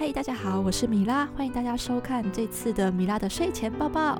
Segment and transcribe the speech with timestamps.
[0.00, 4.18] 嗨，大家好，我是米拉，欢迎大家收看这次的米拉的睡前抱抱。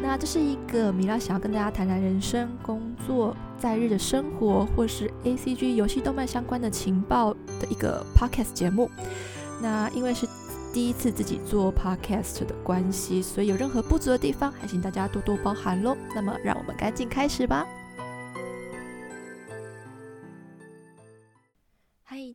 [0.00, 8.90] 那这是一个米拉想要跟大家谈谈人生、工作、在日的生活，或是 A C G 游戏、动漫相关的情报的一个 podcast 节目。
[9.60, 10.26] 那因为是
[10.72, 15.94] 第一次自己做 podcast 的关系，所以有任何不足的地方，还请大家多多包涵喽。
[16.14, 17.66] 那么，让我们赶紧开始吧。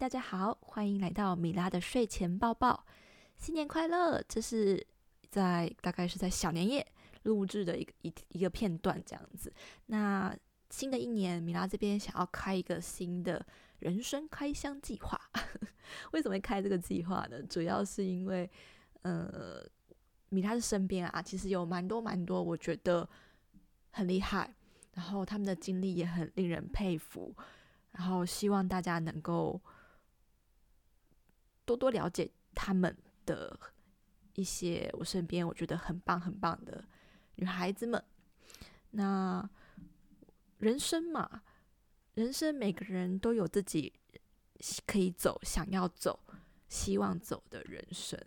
[0.07, 2.85] 大家好，欢迎来到米拉的睡前抱抱，
[3.35, 4.23] 新年快乐！
[4.25, 4.81] 这是
[5.29, 6.87] 在大概是在小年夜
[7.23, 9.51] 录制的一个一一个片段这样子。
[9.87, 10.33] 那
[10.69, 13.45] 新的一年，米拉这边想要开一个新的
[13.79, 15.19] 人生开箱计划。
[16.13, 17.43] 为什么会开这个计划呢？
[17.43, 18.49] 主要是因为，
[19.01, 19.61] 呃，
[20.29, 23.05] 米拉的身边啊，其实有蛮多蛮多，我觉得
[23.91, 24.55] 很厉害，
[24.93, 27.35] 然后他们的经历也很令人佩服。
[27.91, 29.59] 然后希望大家能够
[31.67, 32.95] 多多了解他们
[33.25, 33.59] 的
[34.35, 36.81] 一些我身边我觉得很棒很棒的
[37.35, 38.01] 女孩子们。
[38.91, 39.47] 那
[40.59, 41.43] 人生嘛，
[42.13, 43.93] 人生每个人都有自己
[44.85, 46.17] 可以走、想要走、
[46.69, 48.17] 希望走的人生。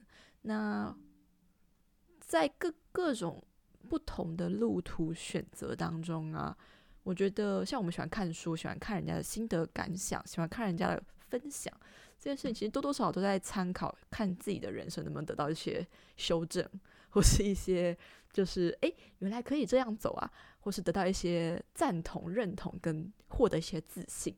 [0.42, 0.94] 那
[2.20, 3.42] 在各各种
[3.88, 6.56] 不同的路途选择当中啊。
[7.02, 11.74] 我觉得像我们喜欢看书，喜欢看人家的心得感想，喜欢看人家的分享，
[12.20, 15.84] 这件事情其实多多少少都在参考，看自己的人生能不能得到一些
[16.18, 16.62] 修正，
[17.08, 17.96] 或是一些
[18.30, 24.36] 就是哎，原来可以这样走啊，或是得到一些赞同、认同跟获得一些自信。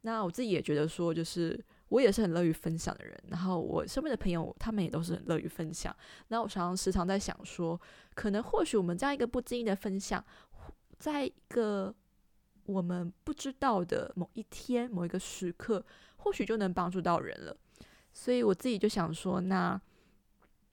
[0.00, 5.94] 那我自己也觉得说，就是我也是很乐于分享的人，然后我身边的朋友他们也都是很乐于分享。
[6.28, 7.80] 那我常常时常在想说，
[8.14, 10.24] 可能或许我们这样一个不经意的分享，
[10.98, 11.94] 在一个
[12.70, 15.84] 我们不知道的某一天、某一个时刻，
[16.16, 17.56] 或许就能帮助到人了。
[18.12, 19.80] 所以我自己就想说，那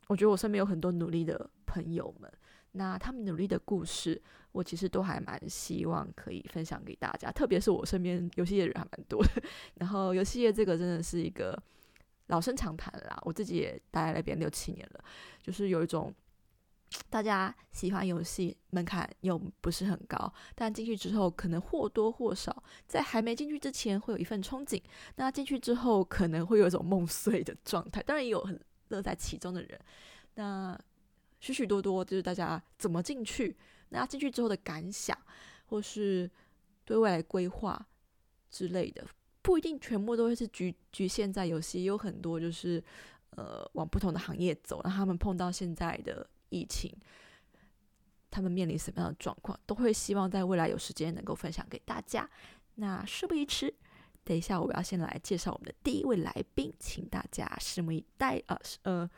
[0.07, 2.31] 我觉得我身边有很多努力的朋友们，
[2.73, 7.31] 那他们努力的故事，我其实都还蛮希望可以分享给大家。
[7.31, 9.41] 特别是我身边游戏业人还蛮多的，
[9.75, 11.57] 然后游戏业这个真的是一个
[12.27, 13.19] 老生常谈啦。
[13.23, 15.03] 我自己也待在那边六七年了，
[15.41, 16.13] 就是有一种。
[17.09, 24.81] 大家喜欢游戏门槛又不是很高，但进去之后可能或多或少在还没进去之前会有一份憧憬，
[25.15, 28.01] 那进去之后可能会有一种梦碎的状态。
[28.03, 28.59] 当然也有很
[28.89, 29.79] 乐在其中的人，
[30.35, 30.79] 那
[31.39, 33.55] 许许多多就是大家怎么进去，
[33.89, 35.17] 那进去之后的感想，
[35.65, 36.29] 或是
[36.85, 37.85] 对未来规划
[38.49, 39.05] 之类的，
[39.41, 42.81] 不一定全部都会是局局限在游戏，有很多就是
[43.31, 46.27] 呃往不同的行业走，让他们碰到现在的。
[46.49, 46.95] 疫情，
[48.29, 52.29] 他们面临什么样的状况，都会希望在未来有时间能够分享给大家。
[52.75, 53.73] 那事不宜迟，
[54.23, 58.59] 等一下我要先来介绍我们的第一位来宾，请大家拭目以待啊！
[58.83, 59.09] 呃，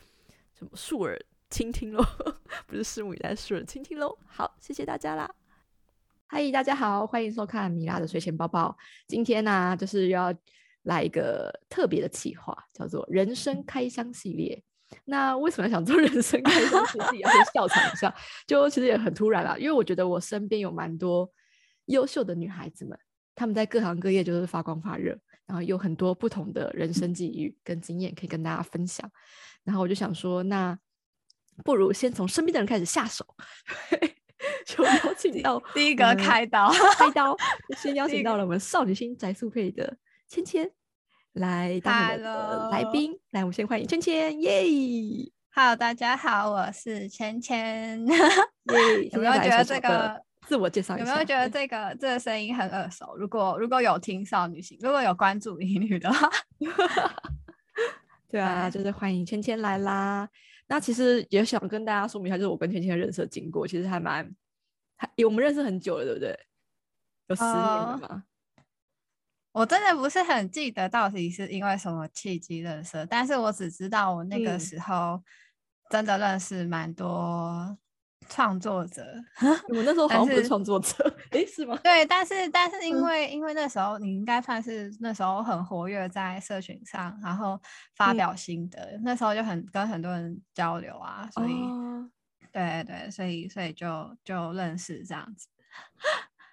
[0.54, 1.20] 什么竖耳
[1.50, 2.04] 倾听喽？
[2.68, 4.18] 不是拭目以待，竖耳倾听喽。
[4.26, 5.30] 好，谢谢大家啦！
[6.28, 8.78] 嗨，大家好，欢迎收看米拉的睡前抱抱。
[9.08, 10.34] 今天呢，就是要
[10.84, 14.64] 来一个特别的企划，叫做“人生开箱系列”。
[15.06, 16.86] 那为什么想做人生 开箱？
[16.88, 18.14] 其实也要笑场一下，
[18.48, 19.56] 就其实也很突然啦。
[19.58, 21.30] 因为我觉得我身边有蛮多
[21.86, 22.98] 优秀的女孩子们，
[23.36, 29.10] 她们在各行各业就是发光发热，然后有很多不同的人生际遇跟经验可以跟大家分享。
[29.64, 30.78] 然后我就想说，那
[31.64, 33.26] 不如先从身边的人开始下手，
[34.66, 37.36] 就邀请到第一个开刀，开刀，
[37.78, 40.72] 先邀请到了我们少女心宅速配的芊芊。
[41.34, 44.64] 来当我们的来宾，来，我们先欢迎芊芊，耶
[45.54, 48.06] ！Hello，大家好，我是芊芊。
[49.12, 50.98] 有没有觉得这个自我介绍？
[50.98, 53.16] 有没有觉得这个这个声音很耳熟？
[53.16, 56.30] 如果如果有听少女心，如果有关注英女的话，
[58.28, 60.28] 对啊，就是欢迎芊芊来啦。
[60.68, 64.28] 那其实也想跟大家说明一下，就是我跟芊芊的认识经过，其实还蛮
[64.98, 66.40] 还我们认识很久了，对不对？
[67.28, 68.24] 有十年了吗？
[69.60, 75.22] 我真的不是很记得到底是因为什么契机认识，但是我只知道我那个时候
[75.90, 77.78] 真的认识蛮多
[78.30, 79.04] 创作者。
[79.76, 81.78] 我那时候好像不是创作者，诶，是吗？
[81.84, 87.62] 对，但是但是因为因为那时候你应该算是那时候很活跃在社群上，然后
[87.98, 91.54] 发表心得，那时候就很跟很多人交流啊，所以
[92.54, 95.50] 对对，所以所以就就认识这样子。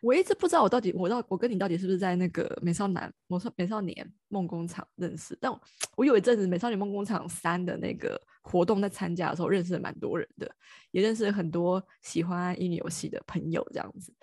[0.06, 5.52] 我一直不知道我到底我到我跟你到底是不是在那个美少男美少美少年梦工厂认识，但
[5.96, 10.48] 我有一阵子美少年梦工厂三的那个活动在参加的时候，认识了蛮多人的，
[10.92, 14.14] 也认识了很多喜欢英语游戏的朋友，这样子。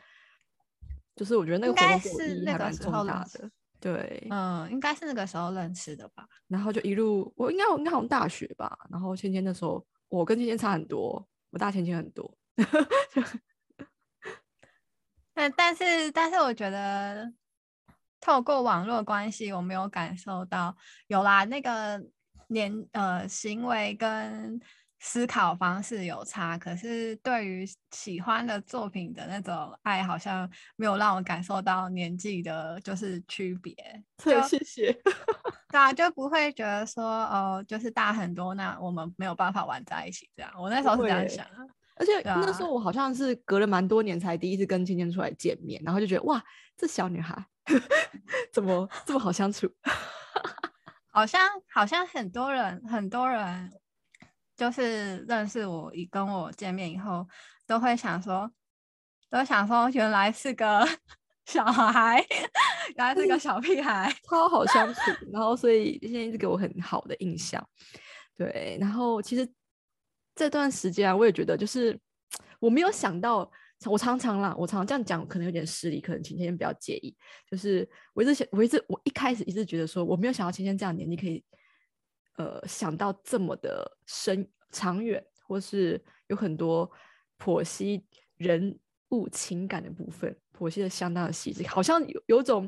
[1.17, 3.51] 就是我觉得那个活动是那个时候大的。
[3.81, 6.25] 对，嗯，应该是那个时候认识的吧。
[6.47, 8.79] 然后就一路，我应该我应该好像大学吧。
[8.89, 12.33] 然后芊芊那时候，我跟芊芊差很多，我大芊芊很多。
[15.33, 17.31] 但但是但是，我觉得
[18.19, 20.75] 透过网络关系，我没有感受到
[21.07, 22.01] 有啦那个
[22.47, 24.59] 年呃行为跟。
[25.05, 33.75] 思考方式有差，可是对于喜欢的作品的那种爱，好像没有让我感受到年纪的就是区别。
[34.17, 34.93] 就谢谢。
[35.67, 40.49] 对啊，就不会觉得说哦，就是大很多，那我们没有办法玩在一起这样。
[40.57, 41.45] 我那时候是这样想。
[41.95, 46.43] 而且那时候我好像是隔了蛮多年才第一次跟芊芊出来见面，然后就觉得哇，
[46.75, 47.45] 这小女孩
[48.51, 49.69] 怎么这么好相处？
[51.11, 53.71] 好像好像很多人很多人。
[54.55, 57.27] 就是认识我，一跟我见面以后，
[57.65, 58.49] 都会想说，
[59.27, 60.87] 都想说，原来是个
[61.45, 62.23] 小孩，
[62.95, 65.01] 原来是个小屁孩，超好相处。
[65.31, 67.67] 然后，所以现在一直给我很好的印象。
[68.37, 69.43] 对，然后其实
[70.35, 71.99] 这段时间啊，我也觉得，就是
[72.59, 73.49] 我没有想到，
[73.85, 77.15] 我常常啦，我常常这样讲，可能有点失礼，可能晴天不要介意。
[77.49, 81.43] 就是我一直想，我一直我一开始一直觉得说，我没有想到晴天这样年纪可以。
[82.35, 86.89] 呃，想到这么的深长远，或是有很多
[87.37, 88.03] 剖析
[88.37, 88.75] 人
[89.09, 92.67] 物情感的部分，剖析的相当的细致，好像有有种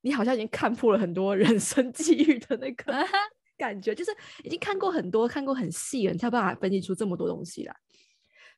[0.00, 2.90] 你好像已经看破了很多人生 际遇的那个
[3.60, 4.10] 感觉，就是
[4.42, 7.76] 已经看过很多，看过很细了，你才有办法分析出这么多东西来。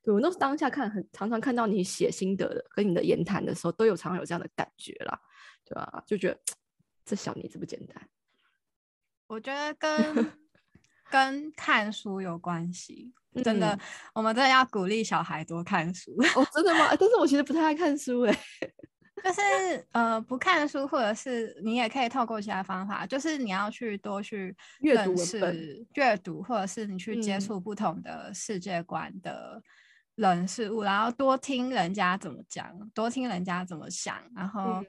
[0.05, 5.21] 对我那是当下看很常常看到你写心得的，跟你的言谈的时候，都有常常有这样的感觉啦，
[5.65, 6.03] 对吧？
[6.07, 6.41] 就觉得
[7.05, 8.09] 这小妮子不简单。
[9.27, 10.33] 我觉得跟
[11.11, 13.13] 跟看书有关系，
[13.45, 13.79] 真的，
[14.15, 16.11] 我们真的要鼓励小孩多看书。
[16.37, 16.95] 哦，真的吗？
[16.99, 18.39] 但是我其实不太爱看书，哎，
[19.23, 19.41] 就是
[19.93, 25.15] 呃，不看书，或者是你也可以透过其他方法，就是你要去多去阅读
[25.95, 29.63] 阅读，或者是你去接触不同的世界观的
[30.17, 34.83] 人事物，然后多听人家怎么讲，多听人家怎么想，然后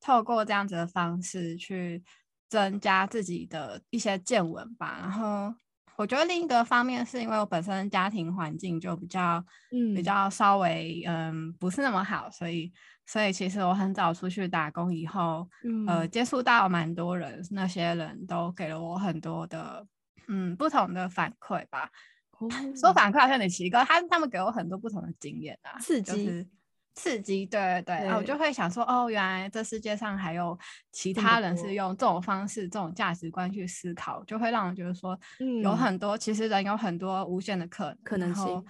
[0.00, 2.02] 透过这样子的方式去。
[2.46, 5.52] 增加自己的一些见闻吧，然后
[5.96, 12.72] 我觉得另一个方面是因为我本身家庭环境就比较，嗯，比较稍微嗯不是那么好，所以
[13.06, 15.48] 所以其实我很早出去打工以后，
[15.86, 19.86] 呃，接触到蛮多人，那些人都给了我很多的
[20.28, 21.90] 嗯不同的反馈吧。
[22.78, 26.48] 说反馈好像有点奇怪，他他们给我很多不同的经验啊，刺激。
[26.96, 30.56] 刺激，对对对，然后我就会想说，哦，原来这世界上还有
[30.92, 35.18] 其他人是用这种方式、这种价值观去思考，就会让我觉得说，
[35.60, 38.64] 有很多其实人有很多无限的可可能性，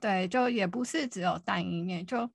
[0.00, 2.30] 对，就也不是只有单一面，就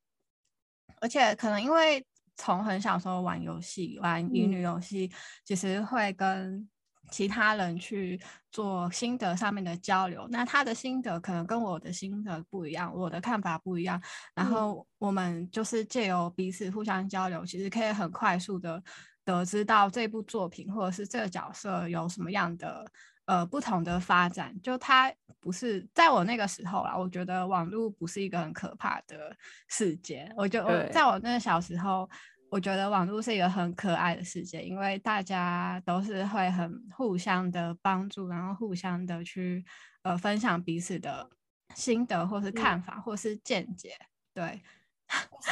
[0.99, 2.05] 而且可能因为
[2.35, 5.11] 从很小时候玩游戏、玩乙女游戏，
[5.45, 6.67] 其实会跟。
[7.09, 8.17] 其他人去
[8.53, 14.01] 做心得上面的交流，那他的心得可能跟我的心得不一样，我的看法不一样，
[14.33, 18.81] 然后我们就是借由彼此互相交流，其实可以很快速的
[19.25, 22.89] 得知到这部作品或者是这个角色有什么样的
[23.31, 24.53] 呃不同的发展。
[24.61, 29.35] 就它不是在我那个时候啦，我觉得网络不是一个很可怕的
[29.67, 30.61] 世界，我就
[30.91, 32.09] 在我那个小时候。
[32.51, 39.63] 我觉得网络是一个很可爱的世界，因为大家都是会很互相的帮助，然后互相的去
[40.03, 41.29] 呃分享彼此的
[41.73, 43.95] 心得或是看法或是见解。
[44.33, 44.61] 对，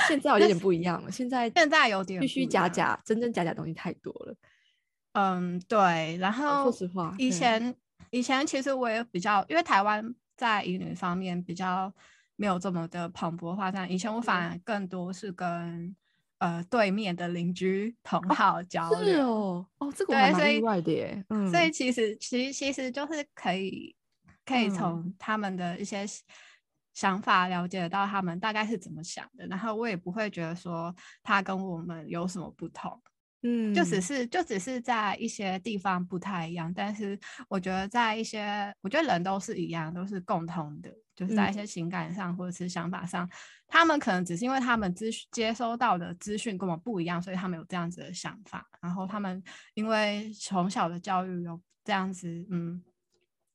[0.10, 1.10] 现在有点不一样了。
[1.10, 4.36] 现在现在有点虚虚假假，真真假假东西太多了。
[5.14, 6.18] 嗯，对。
[6.18, 7.76] 然后说实话，以前
[8.12, 11.92] 以前其实我也比较，因为台湾在英语方面比较
[12.36, 13.92] 没有这么的蓬勃发展。
[13.92, 15.96] 以前我反而更多是跟
[16.40, 21.26] 呃，对面的邻居同好交流，是哦，哦，这个我还蛮意外的耶。
[21.28, 23.94] 嗯，所以其实，其实，其实就是可以，
[24.46, 26.06] 可以从他们的一些
[26.94, 32.98] 想法了解到他们大概是怎么想的，然后我也不会觉得说他跟我们有什么不同。
[33.42, 37.18] 嗯，就只是就只是在一些地方不太一样，但是
[37.48, 43.30] 我觉得在一些，我觉得人都是一样，都是共通的，就是在一些情感上或者是想法上，
[43.66, 48.68] 他们可能只是因为他们资接收到的资讯跟我们不一样，所以他们有这样子的想法。
[48.82, 49.42] 然后他们
[49.74, 52.84] 因为从小的教育有这样子，嗯，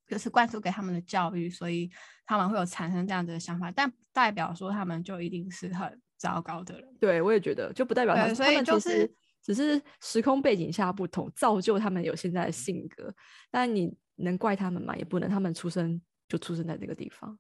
[0.06, 1.90] 就是灌输给他们的教育，所以
[2.24, 6.96] 他们会有产生这样子的想法，但代表说他们就一定是很糟糕的人。
[6.98, 9.14] 对，我也觉得就不代表他们，所以就是。
[9.44, 13.14] 只是时空背景下不同，造就他们有现在的性格。
[13.50, 14.96] 但你能怪他们吗？
[14.96, 17.38] 也不能，他们出生就出生在这个地方。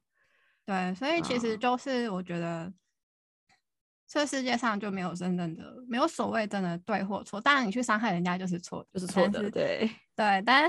[0.66, 2.70] 对，所以其实就是我觉得，
[4.06, 7.40] 这世界上就没有真正的，没有所谓真的对或错。
[7.40, 10.42] 当然，你去伤害人家就是错，就是错的，对对。
[10.44, 10.68] 但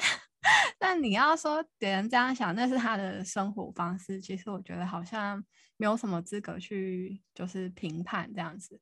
[0.78, 4.22] 但你要说别人这样想，那是他的生活方式。
[4.22, 5.44] 其实我觉得好像
[5.76, 8.80] 没有什么资格去就是评判这样子。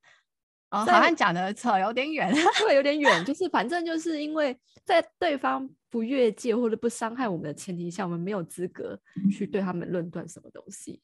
[0.74, 2.32] 哦，好像讲的扯有点远，
[2.66, 3.24] 对，有点远。
[3.24, 8.98] 就是反正就是因为在对方不越界或者不伤害我们的前提下，我们没有资格
[9.30, 11.00] 去对他们论断什么东西。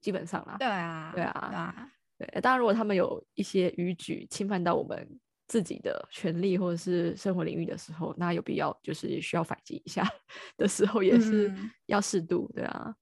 [0.00, 1.88] 基本上啦，对啊，对啊。
[2.18, 5.06] 对，当然，如果他们有一些逾矩侵犯到我们
[5.48, 10.02] 自己的权利或者是生活领域的时候，那有必要就是需要反击一下
[10.56, 11.52] 的时候，也是
[11.84, 12.94] 要适度，对啊。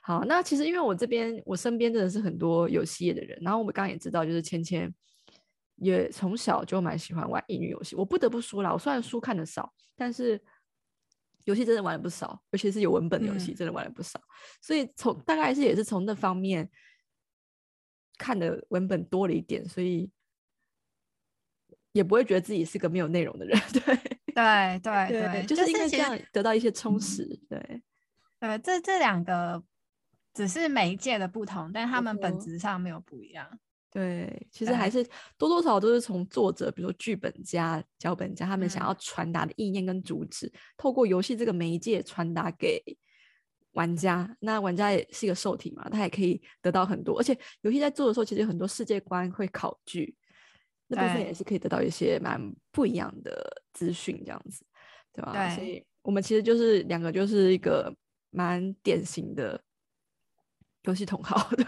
[0.00, 4.90] 好，那其实因为我这边我身边真的是很多有戏业的人，然后我们刚刚也知道，就是芊芊
[5.76, 7.96] 也从小就蛮喜欢玩英语游戏。
[7.96, 10.40] 我不得不说啦，我虽然书看的少，但是
[11.44, 14.20] 游戏真的玩了不少，尤其是有文本的游戏，真的玩了不少。
[14.60, 16.70] 所以从大概是也是从那方面。
[18.16, 20.08] 看的文本多了一点，所以
[21.90, 23.58] 也不会觉得自己是个没有内容的人。
[23.74, 23.82] 对
[24.32, 27.26] 对对对，就是因为这样得到一些充实。
[27.48, 27.82] 对
[28.38, 29.60] 对，这这两个
[30.32, 33.58] 只是媒介的不同，但他们本质上没有不一样。
[33.94, 35.02] 对，其实还是
[35.38, 42.82] 多多少少都是从作者，比如说剧本家、脚本家，他们想要传达的意念跟主旨，透过游戏这个媒介传达给。
[43.74, 50.14] 玩家，那玩家也是一个受体嘛，他也可以得到很多，而且游戏在做的时候，其实很多世界观会考据，
[50.86, 54.64] 那部分也是可以得到一些蛮不一样的资讯，这样子，
[55.12, 55.32] 对吧？
[55.32, 55.56] 对。
[55.56, 57.92] 所以我们其实就是两个，就是一个
[58.30, 59.60] 蛮典型的
[60.84, 61.64] 游戏同好， 对，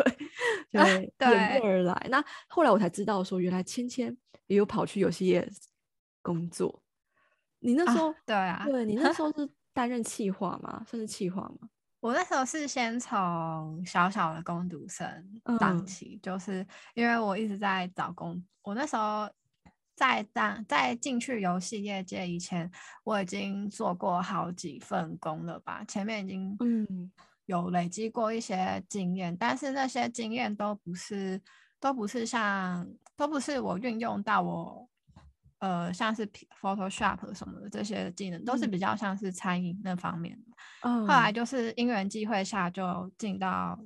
[0.70, 1.58] 对，对。
[1.61, 5.49] 而来，那后来我才知道说，原来芊芊也有跑去游戏业
[6.23, 6.82] 工作。
[7.61, 10.85] 你那时候，对啊，对你那时候 是担任企划吗？
[10.87, 11.68] 算是企划吗？
[12.00, 15.06] 我那时候是先从小小的工读生
[15.58, 18.40] 当起，就是因为我一直在找工。
[18.62, 19.28] 我那时候
[19.96, 22.70] 在当在进去游戏业界以前，
[23.02, 25.82] 我已经做过好几份工了吧？
[25.88, 27.11] 前面已经嗯
[27.46, 31.40] 有累积过一些经验，但是那些经验都不是
[31.80, 32.86] 都不是像
[33.16, 34.88] 都不是我运用到我。
[35.58, 36.26] 呃，像是
[36.60, 40.90] Photoshop 什么的这些技能，都是比较像是餐饮那方面的。
[40.90, 43.76] 后来就是因缘际会下，就进到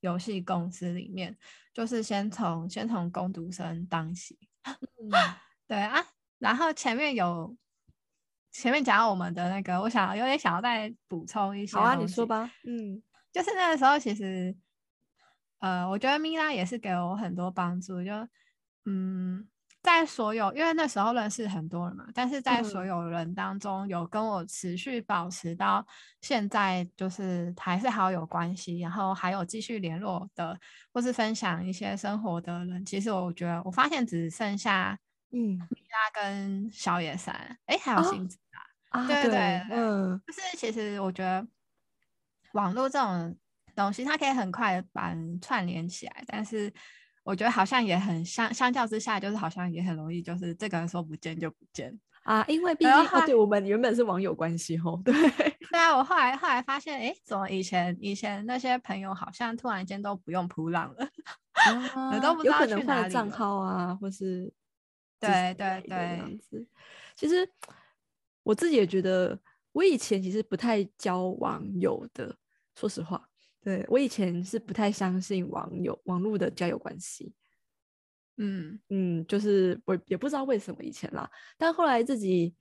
[0.00, 1.38] 游戏公司里面，
[1.72, 4.36] 就是先从先从工读生当起。
[5.68, 6.04] 对啊，
[6.40, 7.56] 然后前面有
[8.50, 11.76] 前面讲到我们的那个，我想有点想要再补充一些。
[11.76, 12.50] 好啊，你说吧。
[12.66, 13.00] 嗯，
[13.32, 14.56] 就是那个时候，其实
[15.58, 18.12] 呃，我觉得米拉也是给我很多帮助，就
[18.86, 19.46] 嗯。
[19.82, 25.82] 在所有，因为那时候认识很多人嘛，但是在所有人当中，有跟我持续保持到
[26.20, 30.54] 现在，就是还是好有关系，然后还有继续联络的，
[30.92, 34.98] 或是分享一些生活的人，其实我觉得我发现只剩下
[35.30, 38.36] 嗯，米拉跟小野山，哎，还有星子
[38.90, 41.40] 啊，对对对，嗯，就是其实我觉得
[42.52, 43.36] 网络这种
[43.74, 46.72] 东西，它可以很快把人串联起来，但是。
[47.22, 52.42] 我觉得好像也很相相较之下，就是好像也很容易，就是这个人说不见就不见啊。
[52.48, 55.94] 因为毕竟对我们原本是网友关系吼，对对啊。
[55.94, 61.08] 我后来后来发现，哎，怎么以前以前那些朋友好像突然间都不用扑浪了，
[62.22, 64.50] 都不知道去哪里账号啊，或是
[65.20, 66.66] 对对对这样子。
[67.14, 67.48] 其实
[68.42, 69.38] 我自己也觉得，
[69.72, 72.36] 我以前其实不太交网友的，
[72.74, 73.26] 说实话。
[73.62, 77.34] 对我以前是不太相信网友网络的交友关系，
[78.38, 82.54] 嗯嗯，就是我也不知道为什么以前啦，但后来自己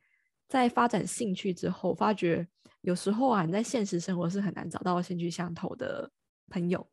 [0.50, 2.46] 在发展兴趣之后，发觉
[2.82, 6.12] 有时候啊，你在现实生活是很难找到兴趣相投的
[6.50, 6.86] 朋友，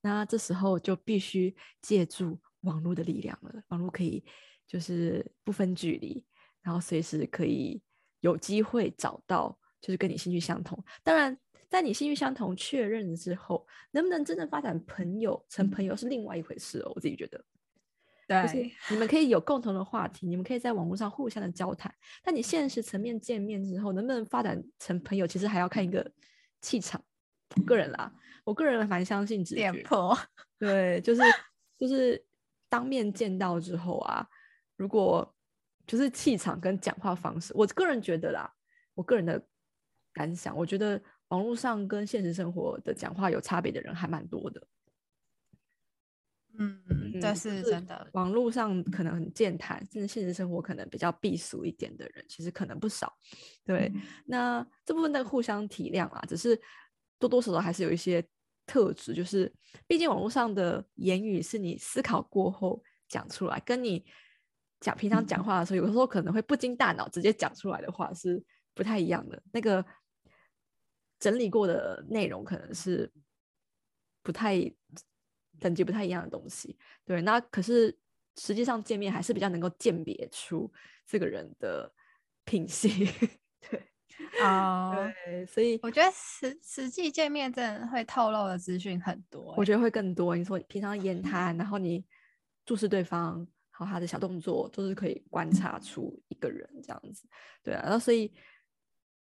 [0.00, 3.62] 那这时候就必须借助网络的力量了。
[3.68, 4.24] 网络可以
[4.66, 6.26] 就是不分距离，
[6.62, 7.80] 然后随时可以
[8.20, 11.38] 有机会找到就是跟你兴趣相同，当然。
[11.70, 16.90] 在你兴趣相同确认之后，能不能真正发展朋友成朋友是另外一回事哦。
[16.96, 17.44] 我自己觉得，
[18.26, 21.94] 对，你们可以有共同的话题，你们可以在网络上互相的交谈。
[22.24, 26.10] 但你现实层面见面之后，能不能发展成朋友，其实还要看一个
[26.60, 27.00] 气场。
[27.64, 28.12] 个人啦，
[28.42, 29.72] 我个人蛮相信直觉。
[30.58, 31.22] 对，就是
[31.78, 32.20] 就是
[32.68, 34.26] 当面见到之后啊，
[34.74, 35.32] 如果
[35.90, 38.48] 就是气场跟讲话方式，我个人觉得啦，
[38.94, 39.42] 我个人的
[40.12, 41.02] 感想，我觉得。
[41.30, 44.66] 网络上跟现实生活的讲话有差别的人还蛮多的，
[46.58, 46.82] 嗯，
[47.20, 48.10] 这是真的。
[48.14, 53.16] 网络上可能很健谈，甚至现实生活可能比较避俗一点的人，其实可能不少。
[53.64, 53.92] 对，
[54.26, 56.60] 那这部分的互相体谅啊，只是
[57.16, 58.20] 多多少少还是有一些
[58.66, 59.54] 特质，就是
[59.86, 64.04] 毕竟网络上的言语是你思考过后讲出来，跟你
[64.80, 68.42] 讲平常讲话的时候，有的时候可能会不经大脑直接讲出来的话是
[68.74, 69.40] 不太一样的。
[69.52, 69.84] 那个
[71.18, 73.12] 整理过的内容可能是
[74.22, 74.58] 不太
[75.58, 76.78] 等级不太一样的东西。
[77.04, 77.96] 对，那可是
[78.36, 80.72] 实际上见面还是比较能够鉴别出
[81.06, 81.92] 这个人的
[82.44, 82.90] 品性。
[83.70, 83.86] 对。
[84.42, 90.36] 哦，对，所以我觉得实实际见面真的会透露的资讯很多，我觉得会更多。
[90.36, 92.04] 你说平常言谈，然后你
[92.66, 93.46] 注视对方，
[93.80, 97.26] 好他的小动作，都是可以观察出一个人这样子。
[97.62, 98.32] 对啊，然后所以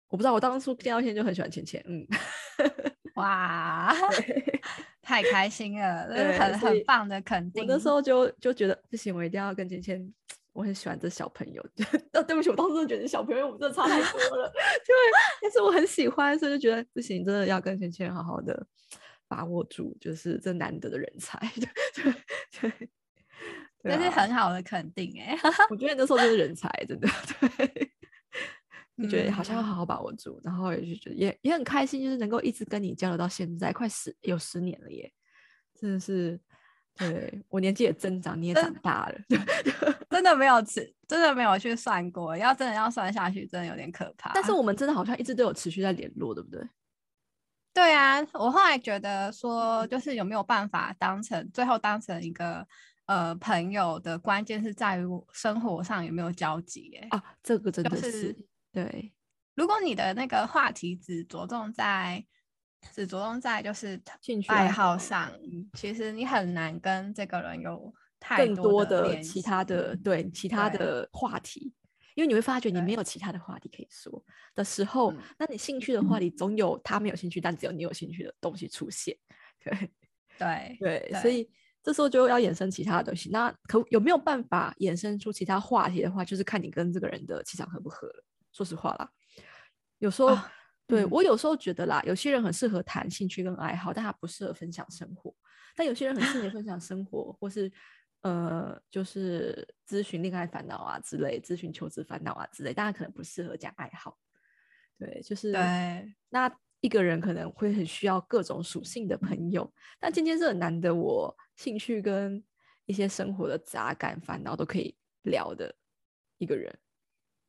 [0.09, 2.07] 我不知道，我当初见到现在就很喜欢芊芊，嗯，
[3.17, 3.95] 哇，
[5.03, 6.07] 太开心了，
[6.39, 7.63] 很很棒的肯定。
[7.63, 10.13] 我那时候就就觉得不行，我一定要跟芊芊。
[10.53, 11.63] 我很喜欢这小朋友，
[12.15, 14.49] 那， 对不起，我当时真的觉得小朋友我们真的差太多了，
[14.83, 14.95] 就
[15.43, 18.67] 但是我很喜欢，所以就觉得不行，真的要跟芊芊好好的
[19.29, 22.89] 把握住，就是这难得的人才，对对
[23.87, 25.37] 对，这是很好的肯定哎，
[25.71, 27.09] 我觉得那时候就是人才，真的，
[27.59, 27.93] 对，
[28.99, 35.13] 就觉得好像要好好把握住，然后也就觉得也也很开心，就是能够一直跟你交流到现在，快十有十年了耶，
[35.75, 36.41] 真的是。
[36.99, 39.19] 对我年纪也增长，你也长大了，
[40.09, 42.35] 真的没有持，真的没有去算过。
[42.35, 44.31] 要真的要算下去，真的有点可怕。
[44.33, 46.67] 但是我们真的好像一直都有持续在联络，对不对？
[47.75, 52.67] 对啊，我后来觉得说，就是有没有办法当成最后当成一个
[53.07, 56.97] 呃朋友的关键是在于生活上有没有交集。
[57.03, 58.37] 哎啊，这个真的是
[58.73, 59.13] 对。
[59.55, 62.25] 如果你的那个话题只着重在。
[62.93, 65.33] 只着重在就是兴趣爱好上，
[65.73, 71.75] 其实你很难跟这个人有太多的其他的对其他的话题，
[72.15, 79.17] 因为你会发觉你没有其他的话题可以说的时候，那你兴趣的话题总有他没有兴趣，但只有你有兴趣的东西出现。
[79.65, 79.91] 对
[80.39, 81.51] 对对，所以
[81.87, 83.31] 这时候就要衍生其他的东西。
[83.31, 88.25] 那可有没有办法衍生出其他话题的话，就是看你跟这个人的气场合不合了。
[88.53, 89.09] 说实话啦，
[89.99, 90.37] 有时候。
[90.89, 95.35] 对我有时候觉得啦，有些人很适合谈兴趣跟爱好，但他不适合分享生活；
[95.75, 97.69] 但有些人很适合分享生活，或是
[98.23, 104.17] 呃，就是咨询恋爱烦恼啊之类，咨询求职烦恼啊之类，但他可能不适合讲爱好。
[104.97, 106.15] 对，就是对。
[106.29, 106.49] 那
[106.83, 109.69] 一个人可能会很需要各种属性的朋友，
[109.99, 112.43] 但今天是很难得，我兴趣跟
[112.85, 115.75] 一些生活的杂感烦恼都可以聊的
[116.39, 116.73] 一个人。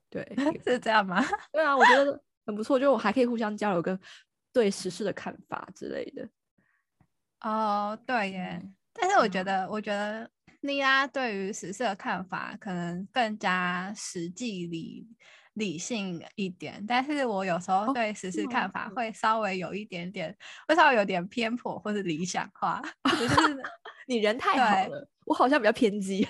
[0.09, 0.25] 对，
[0.65, 1.23] 是这样吗？
[1.53, 2.23] 对啊，我觉得。
[2.45, 3.99] 很不错，就我还可以互相交流，跟
[4.53, 6.29] 对时事的看法之类的。
[7.41, 8.63] 哦，对耶。
[8.93, 15.05] 但是我觉得，我觉得妮拉对于时事的看法可能更加实际理
[15.55, 16.81] 理性一点。
[16.87, 20.33] 但是我有时候对时事看法会稍微有一点点，
[20.69, 22.81] 会稍微有点偏颇或是理想化。
[23.19, 23.35] 就是
[24.07, 26.27] 你人太好了，我好像比较偏激。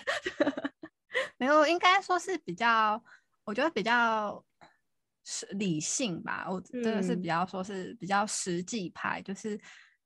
[1.40, 3.02] 没有，应该说是比较，
[3.46, 4.44] 我觉得比较。
[5.30, 9.60] 是理性吧，我真的是比较说是比较实际派，就是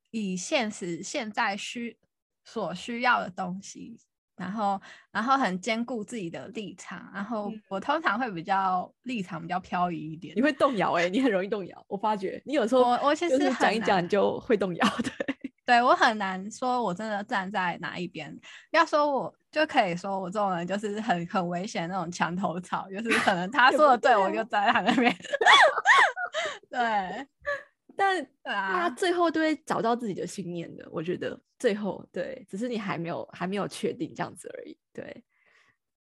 [0.10, 1.96] 以现实现在需
[2.44, 3.96] 所需要的东西，
[4.36, 4.82] 然后
[5.12, 10.36] 然后很兼顾自己的立场，然后我通常会比较立场比较飘移一点。
[10.36, 15.41] 你会动摇哎，你很容易动摇，我发觉你有时候我我其实讲一讲就会动摇， 对。
[15.72, 18.38] 对我很难说，我真的站在哪一边。
[18.72, 25.16] 要说我就可以说，我这种人就是很很危险那种墙头草，就是可能他说的对，我就站在他那边。
[26.70, 27.26] 对，
[27.96, 30.86] 但他最后都会找到自己的信念的。
[30.92, 34.78] 我觉得最后对，只是你还没有还没有确定这样子而已。
[34.92, 35.24] 对，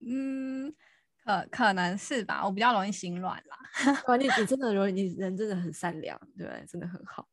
[0.04, 0.74] 嗯，
[1.24, 4.18] 可可能是吧，我比较容易心软啦。
[4.18, 7.28] 你你真的容易，你人真的很善良，对，真的很好。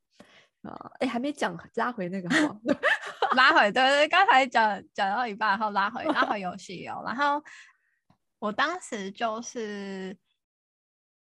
[0.66, 2.28] 啊，哎，还没讲拉回那个，
[3.36, 7.42] 拉回，对对，刚才讲讲到一半，然后拉回拉回游戏哦，然后
[8.38, 10.16] 我当时就是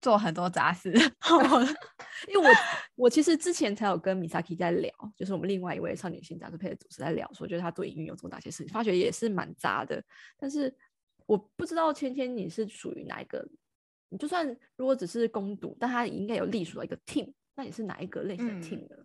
[0.01, 0.93] 做很多杂事，
[2.29, 2.55] 因为我
[2.95, 10.03] 我其实之前才有跟米萨 i 在聊，就是我们另外一位少女心杂志配的主持在聊，说觉得他做营运有做哪些事情，发觉也是蛮杂的，
[10.37, 10.75] 但是
[11.27, 13.47] 我不知道芊芊你是属于哪一个，
[14.09, 14.47] 你就算
[14.77, 18.97] 如果只是攻读，但他应该有隶属的一个 team，那你是哪一个类型的 team 呢？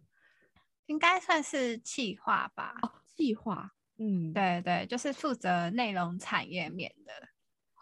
[0.87, 2.75] 应该算是企划吧。
[2.81, 7.13] 哦，企划，嗯，对对，就是负责内容产业面的。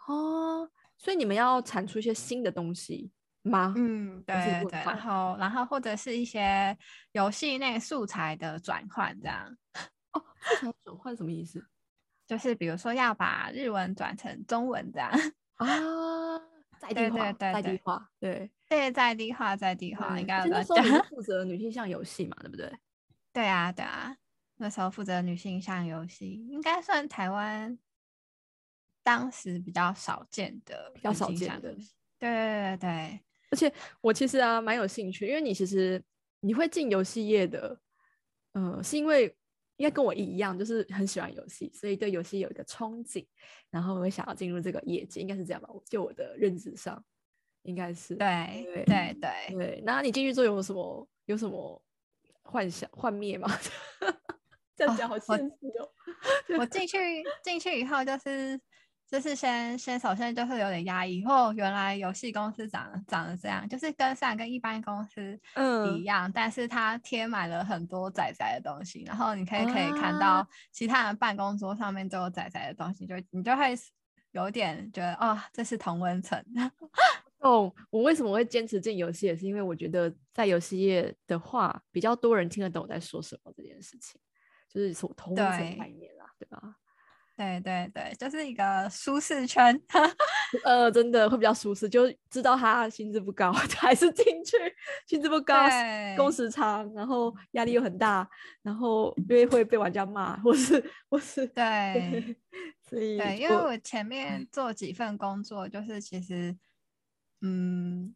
[0.06, 3.10] 哦，所以你们要产出一些新的东西
[3.42, 3.74] 吗？
[3.76, 4.36] 嗯，对
[4.68, 4.80] 对。
[4.80, 6.76] 然后，然后或者是一些
[7.12, 9.56] 游戏内素材的转换，这样。
[10.12, 10.22] 哦，
[10.60, 11.64] 素材转换什么意思？
[12.26, 15.10] 就是比如说要把日文转成中文这样。
[15.56, 16.38] 啊，
[16.78, 22.72] 在地化，在地化，对对，在地化，在地化，应该那时候你是 负责女性向游戏嘛，对不对？
[23.32, 24.16] 对啊，对啊，
[24.56, 27.78] 那时候负责女性向游戏，应该算台湾
[29.02, 31.74] 当时比较少见的，比较少见的。
[32.18, 36.02] 对对对对，而且我其实啊蛮有兴趣，因为你其实
[36.40, 37.80] 你会进游戏业的，
[38.52, 39.24] 呃，是因为
[39.76, 43.26] 应该跟我一样，就是很喜欢游戏，所以对游戏有一个憧憬，
[43.70, 45.68] 然后我会想要进入这个业界，应该是这样吧？
[45.86, 47.02] 就我的认知上，
[47.62, 49.82] 应该是对对对对对。
[49.84, 51.82] 那你进去之后有什么有什么
[52.42, 53.48] 幻想幻灭吗？
[54.76, 55.88] 这样讲好现实哦。
[56.58, 56.98] 我进去
[57.42, 58.60] 进去以后就是。
[59.08, 65.38] 就是先先首先就是有点压抑，哦原来游戏公司长长得这样，就是跟上跟一般公司
[65.98, 73.74] 一样，但是它贴满了很多仔仔的东西，然后你可以可以看到其他人办公桌上面都有仔仔的东西，就你就会
[74.30, 76.42] 有点觉得哦，这是同温层。
[77.42, 84.20] 哦，我为什么会坚持进游戏，也是因为我觉得在游戏业的话，比较多人听得懂我在说什么这件事情，
[84.68, 86.76] 就是从同温层概念啦，对吧？
[87.34, 89.80] 对对对，就是一个舒适圈，
[90.64, 94.56] 呃，真的会比较舒适，就知道他薪资不高， 还是进去，
[95.06, 95.66] 薪资不高，
[96.16, 98.28] 工时长，然后压力又很大，
[98.62, 102.36] 然后因为会被玩家骂，或是或是对，
[102.86, 106.54] 所以对，因为我前面做几份工作，就是其实，
[107.42, 108.14] 嗯，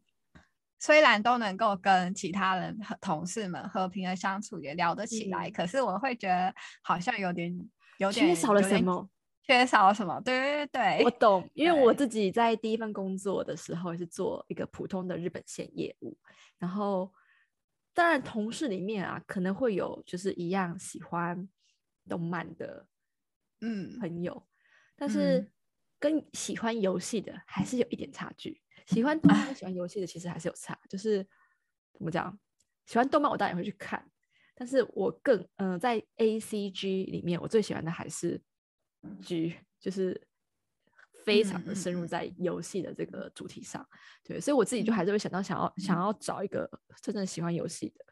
[0.79, 7.69] 虽然都能够跟其他人和同事们和平的相处，也聊得起来，可是我会觉得好像有点。
[7.99, 9.09] 有点缺少了什么？
[9.41, 10.21] 缺少了什么？
[10.21, 11.49] 对对对，我懂。
[11.55, 16.15] 因为我自己在第一份工作的时候是做一个普通的日本线业务，
[16.59, 17.11] 然后
[17.95, 21.49] 当然同事里面啊可能会有就是一样喜欢
[22.07, 22.85] 动漫的
[23.61, 24.45] 嗯朋友，
[24.95, 25.51] 但是
[25.97, 28.61] 跟喜欢游戏的还是有一点差距。
[28.87, 31.23] 喜欢动漫、喜欢游戏的其实还是有差，就是
[31.93, 32.37] 怎么讲？
[32.85, 34.03] 喜欢动漫我当然也会去看。
[34.55, 38.41] 但是我更嗯，在 A C G 里面，我最喜欢的还是
[39.21, 40.19] G，就是
[41.23, 43.87] 非常的深入在游戏的这个主题上，
[44.23, 46.67] 对，所以我自己就还是会想到想要想要找一个
[47.03, 48.05] 真正喜欢游戏的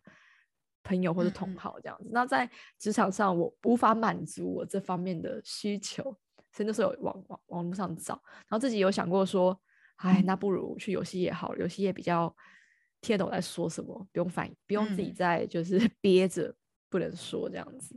[0.84, 2.10] 朋友或者同好这样子。
[2.12, 6.04] 那在职场上，我无法满足我这方面的需求，
[6.52, 8.14] 所以那时候网网网络上找，
[8.48, 9.60] 然后自己有想过说，
[9.98, 12.36] 哎，那不如去游戏业好，游戏业比较。
[13.02, 16.52] 听得懂在说什么，不用反应，不用自己在就是 憋着
[16.90, 17.96] 不能说这样子，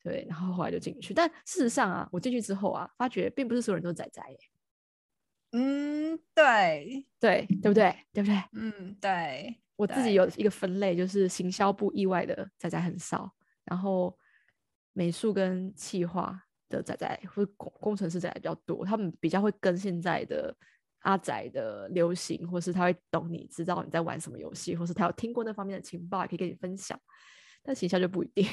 [0.00, 1.12] 对，然后后来就进去。
[1.12, 4.38] 但事实上啊，我进去之后啊，发觉并不是所有人都仔仔耶。
[5.50, 7.96] 嗯，对对对不对？
[8.12, 8.44] 对不对？
[8.52, 9.60] 嗯，对。
[9.74, 13.28] 我自己有一个分类，就是行销部意外的仔仔很少，
[13.64, 14.16] 然后
[14.92, 20.56] 美术跟企划的仔仔或工工程师仔仔比较多，他们比较会跟现在的。
[21.04, 26.98] 阿仔的流行，或是他会懂你，知道你在玩什么游戏，或是他有听过那方面的情报，也可以跟你分享。
[27.62, 28.46] 但行销就不一定，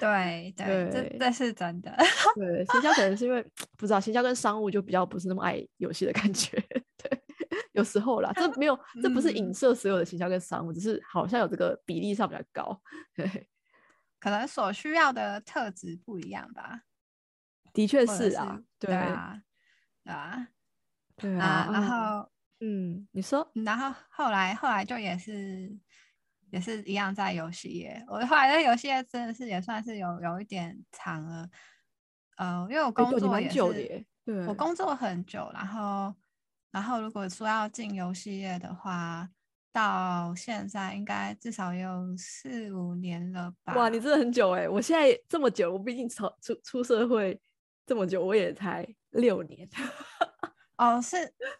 [0.00, 1.92] 对 对对，这这是真的。
[2.36, 3.42] 对，行销可能是因为
[3.76, 6.56] 不知道，行销跟商务就比较不是那么爱游戏的感觉。
[6.96, 7.22] 对，
[7.72, 12.80] 有时候啦，这没有，这不是影射所有的行销跟商务，只是好像有这个比例上比较高。
[13.14, 13.24] 对，
[14.20, 16.82] 可能所需要的特质不一样吧。
[17.72, 19.42] 的确是啊，对啊，
[20.04, 20.48] 啊。
[21.16, 22.28] 对啊，然后
[22.60, 25.76] 嗯，你说，然后后来后来就也是
[26.50, 31.48] 也是一样在游戏业，我后来在游戏业真的是也算是有有一点长了，
[32.36, 36.14] 呃，因为我工作也是，对，我工作很久，然后
[36.70, 39.28] 然后如果说要进游戏业的话，
[39.72, 43.74] 到现在应该至少有四五年了吧？
[43.74, 44.68] 哇，你真的很久哎！
[44.68, 47.40] 我现在这么久，我毕竟出出出社会
[47.86, 49.68] 这么久，我也才六年。
[50.76, 51.16] 哦，是，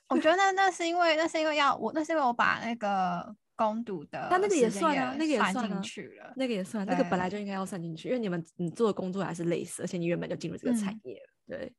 [0.09, 11.75] 我觉得那那是因为那是因为要我那是因为我把那个攻读的，但那个也算啊，那个也算进去了，那个也算，那个本来就应该要算进去，因为你们你做的工作还是类似，而且你原本就进入这个产业了，对，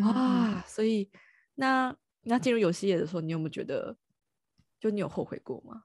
[0.00, 1.10] 哇，所以
[1.54, 3.96] 那那进入游戏业的时候，你有没有觉得，
[4.78, 5.84] 就你有后悔过吗？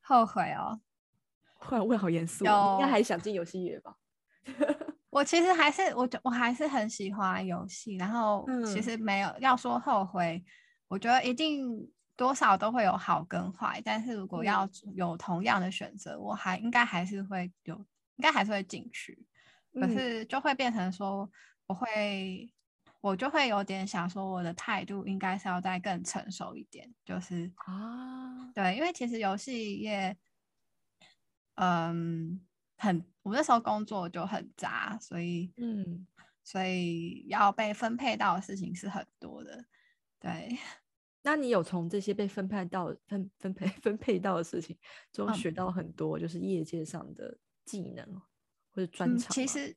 [0.00, 0.80] 后悔哦，
[1.58, 3.96] 忽然问好严肃，应该还想进游戏业吧？
[5.18, 7.96] 我其实还是我，我还是很喜欢游戏。
[7.96, 10.44] 然后其实没有要说后悔，
[10.86, 13.82] 我觉得一定多少都会有好跟坏。
[13.84, 19.18] 但是如果要有同样的选择，我还应该还是会有，应该还是会进去。
[19.74, 21.28] 可是就会变成说，
[21.66, 22.48] 我会
[23.00, 26.88] 我就会有点想说，我的态度应该是要再更成熟一点。
[27.04, 30.16] 就是啊，对，因为其实游戏业，
[31.56, 32.40] 嗯。
[32.78, 36.06] 很，我那时候工作就很杂，所以，嗯，
[36.42, 39.64] 所以要被分配到的事情是很多的，
[40.18, 40.56] 对。
[41.22, 44.74] 那你有从这些被分配到分分配分配到的事情
[45.12, 47.36] 中学到很多，就是业界上的
[47.66, 48.22] 技能
[48.70, 49.30] 或者专长？
[49.34, 49.76] 其实，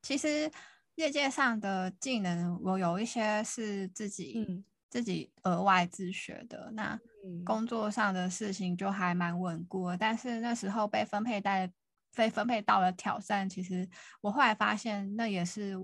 [0.00, 0.50] 其实，
[0.94, 6.70] 业界上的技能，我有一些是自己自己额外自学的。
[6.72, 6.98] 那
[7.44, 11.70] 工作上的事情就还蛮稳固，但是那时候被分配在
[12.16, 13.88] 被分配到了挑战，其实
[14.22, 15.76] 我后来发现那也是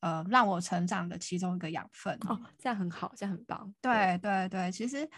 [0.00, 2.18] 呃让我成长的其中一个养分。
[2.26, 3.72] 哦，这样很好，这样很棒。
[3.82, 5.08] 对对对，其实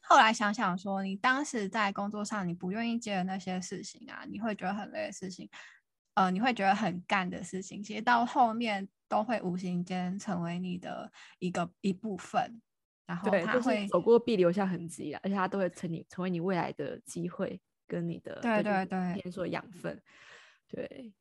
[0.00, 5.48] 后来想想说，你当时在工作上你不愿意接的那些事情啊，你会觉得很累的事情。
[6.14, 12.60] 呃，你会觉得很干的事情，其实到后面都会无形间成为你的一个一部分，
[13.06, 20.00] 然后它会走过必留下痕迹啊，而且它都会成你成为你未来的机会跟你的对对对连锁养分，
[20.68, 21.12] 对，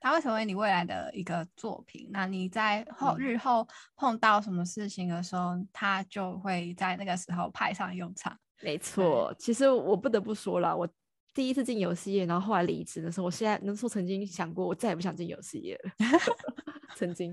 [0.00, 2.10] 它会成为你未来的一个作品。
[2.10, 8.36] 那你在后日后碰到什么事情的时候，它就会在那个时候派上用场。
[8.60, 10.88] 没错，其实我不得不说了，我。
[11.32, 15.92] 第一次进游戏业，然后后来离职的时候，我现在能说曾经想过，我再也不想进游戏业了。
[16.96, 17.32] 曾经，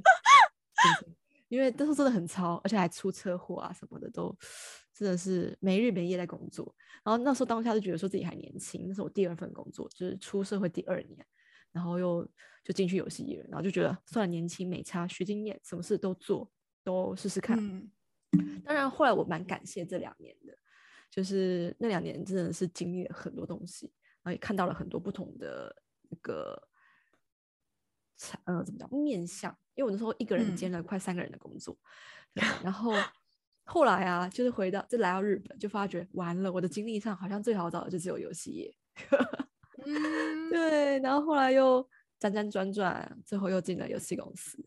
[1.48, 4.36] 因为那时候真的很超，而且还出车祸啊什么的，都
[4.94, 6.76] 真的是没日没夜在工作。
[7.04, 11.26] 然后那时候当下就觉得说自己还年轻，那是我第二份工作，就是出社会第二年，
[11.72, 12.28] 然后又
[12.64, 16.52] 就进去游戏业，然后就觉得算了，年轻没差，学经验，什么事都做，
[16.84, 17.58] 都试试看。
[18.66, 20.58] 当然后来我蛮感谢这两年的。
[21.10, 25.74] 就是那两年真的是经历了很多东西，然后也看到了很多不同的
[26.10, 26.68] 那个，
[28.44, 29.58] 呃，怎么讲面相？
[29.78, 31.78] 因为我那时候一个人兼了快三个人的工作，
[32.64, 32.92] 然后
[33.64, 38.76] 后来啊，就是回到就来到日本，就发觉完了，我的经历上好像最好找的就只有游戏业。
[40.52, 41.88] 对，然后后来又
[42.20, 44.58] 辗转转转，最后又进了游戏公司。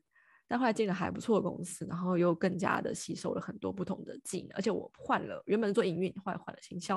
[0.46, 6.96] 但后来进了还不错的公司，然后又更加的吸收了很多不同的技能，而且我换了原本做营运，后来换了行销，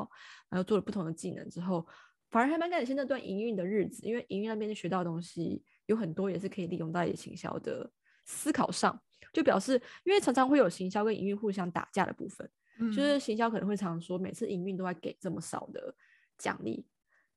[0.50, 1.86] 然后做了不同的技能之后，
[2.32, 7.88] 反而还蛮感谢那段营运的日子，因为营运那边学到的东西有很多也是可以利用到行销的
[8.26, 9.00] 思考上，
[9.32, 12.50] 就表示因为常常会有行销跟营运互相打架的部分，
[12.92, 15.96] 就是行销可能会常说每次营运都要给这么少的
[16.38, 16.86] 奖励，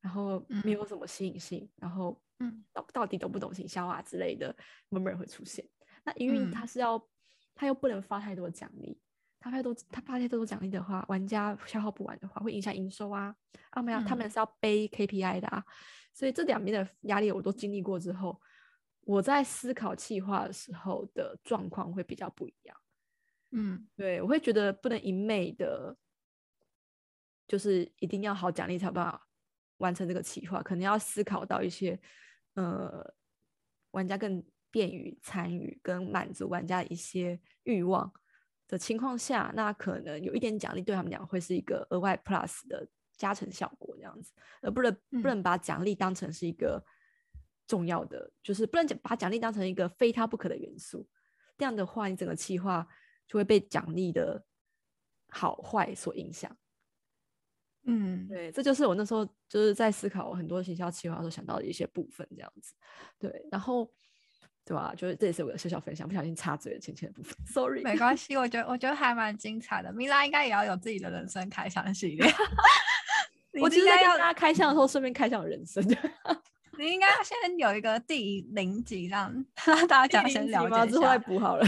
[0.01, 4.55] 然后没有什么吸引性，然后嗯到到底懂不懂行销啊之类的
[4.89, 5.65] 闷闷会出现。
[6.05, 7.03] 那营运他是要，
[7.55, 9.01] 他又不能发太多奖励，
[9.41, 13.35] 他太多他发太多奖励的话，玩家消耗不完的话，会影响营收啊。
[13.71, 15.65] 啊没有，他们是要背 KPI 的啊，
[16.15, 18.41] 所以这两边的压力我都经历过之后，
[19.07, 22.77] 我在思考企划的时候的状况会比较不一样。
[23.53, 25.97] 嗯，对，我会觉得不能一昧的，
[27.49, 29.27] 就是一定要好奖励才有办法
[29.79, 31.99] 完成这个企划，可能要思考到一些
[32.55, 33.15] 呃
[33.93, 34.45] 玩家更。
[34.69, 38.13] 便于参与跟满足玩家一些欲望
[38.69, 46.85] 的情况下，那可能有一点奖励对他们讲会是一个额外 plus 的加成效果这样子，而不能不能把奖励当成是一个
[47.67, 51.09] 重要的，就是不能把奖励当成一个非他不可的元素。
[51.59, 52.87] 这样的话，你整个企划
[53.27, 54.45] 就会被奖励的
[55.29, 56.57] 好坏所影响。
[57.85, 62.75] 嗯，对，这就是我那时候就是在思考很多行销企划时候想到的一些部分这样子。
[63.19, 63.91] 对，然后。
[64.69, 64.93] 对吧？
[64.97, 67.85] 就是这也是我的小小分享，不小心插嘴了浅浅的部分，sorry。
[67.85, 69.93] 没关系，我觉得我觉得还蛮精彩的。
[69.93, 72.29] 米拉应该也要有自己的人生开箱系列。
[73.63, 75.81] 我今天要大家开箱的时候顺便开箱人生。
[76.79, 79.33] 你应该先有一个第零集，让
[79.67, 81.67] 让大家先了解之后再补好了。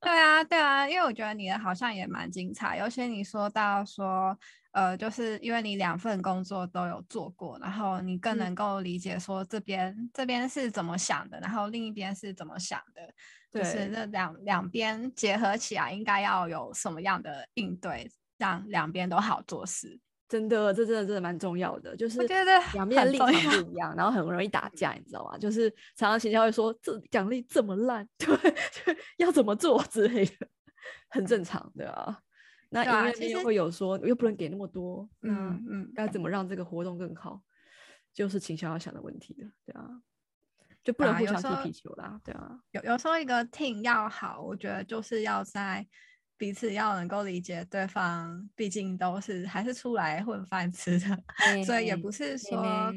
[0.00, 4.38] 对啊，对啊，因为我觉得你的好像也蛮精彩，尤其你说到说。
[4.72, 13.02] 呃，就是因为你两份工作都有做过，然后你更能够理解说这边这边是怎么想的，然后另一边是怎么想的，
[13.50, 20.00] 就是那两两边结合起来应该要有什么样的应对，让两边都好做事。
[20.32, 22.18] 真的，这真的真的蛮重要的，就是
[22.72, 25.36] 两边的立场不一样，然后很容易打架，你知道吗？
[25.36, 28.34] 就是常常学校会说这奖励这么烂， 对，
[29.18, 30.48] 要怎么做之类的，
[31.10, 32.18] 很正常，的啊。
[32.70, 37.42] 那因为其实会有说，又不能给那么多，嗯嗯，该怎么让这个活动更好，
[38.14, 40.00] 就是秦霄要想的问题了，对啊，
[40.82, 42.58] 就不能互相踢皮球啦，对啊。
[42.70, 45.86] 有有时候一个 team 要好，我觉得就是要在
[46.42, 51.16] 彼此要能够理解对方，毕竟都是还是出来混饭吃的，
[51.64, 52.92] 所以也不是说，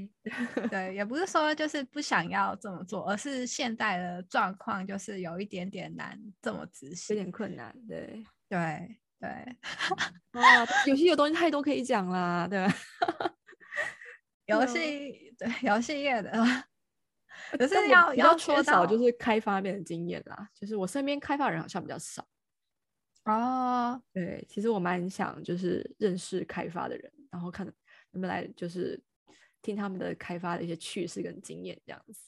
[0.68, 8.98] 对，也不是说就是不想要这么做，而是现在的状况就是有一点点难这么执行，有点困难，对对。
[9.20, 12.76] 对，啊， 游戏有东西太多可以讲啦，对吧？
[14.48, 16.32] 游戏对游戏业的，
[17.52, 20.50] 可是要要缺少就是开发面的经验啦。
[20.54, 22.28] 就是我身边开发人好像比较少
[23.26, 24.02] 哦。
[24.14, 27.74] 对，其实我蛮想就是认识开发的人，然后看能
[28.12, 29.02] 不能来就是
[29.62, 32.20] 听他们的开发的一些趣事跟经验这样子。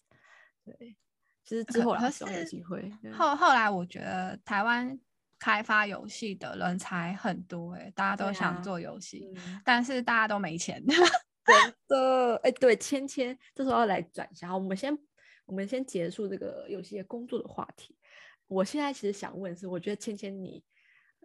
[0.65, 0.97] 对，
[1.43, 2.91] 其实之后还是有机会。
[3.13, 4.99] 后后来我觉得台湾
[5.39, 9.33] 开发游戏的人才很多，哎，大家都想做游戏，
[9.63, 10.83] 但是大家都没钱。
[11.47, 14.93] 真的，哎，对，芊芊，这时候要来转一下，我们先
[15.45, 17.97] 我们先结束这个游戏工作的话题。
[18.47, 20.61] 我现在其实想问是，我觉得芊芊你，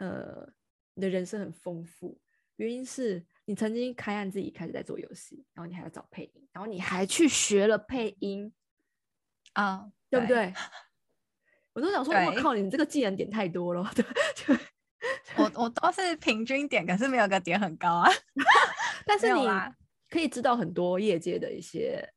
[0.03, 0.53] 呃，
[0.95, 2.21] 你的人生很丰富，
[2.57, 8.53] 原因是你曾经开案自己开始在做游戏，然后你还要找配音，然后你还去学了配音，
[9.53, 10.53] 啊，对不对？
[11.73, 14.05] 我都想说，我靠，你这个技能点太多了，对，
[15.39, 18.11] 我我都是平均点，可是没有个点很高啊。
[19.07, 19.47] 但是你
[20.11, 22.13] 可以知道很多业界的一些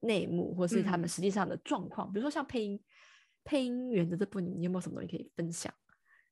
[0.00, 2.80] 内幕，或是他们实际上的状况，比如说像配音。
[3.44, 5.72] 配音员的这部分，你有没有什么东西可以分享？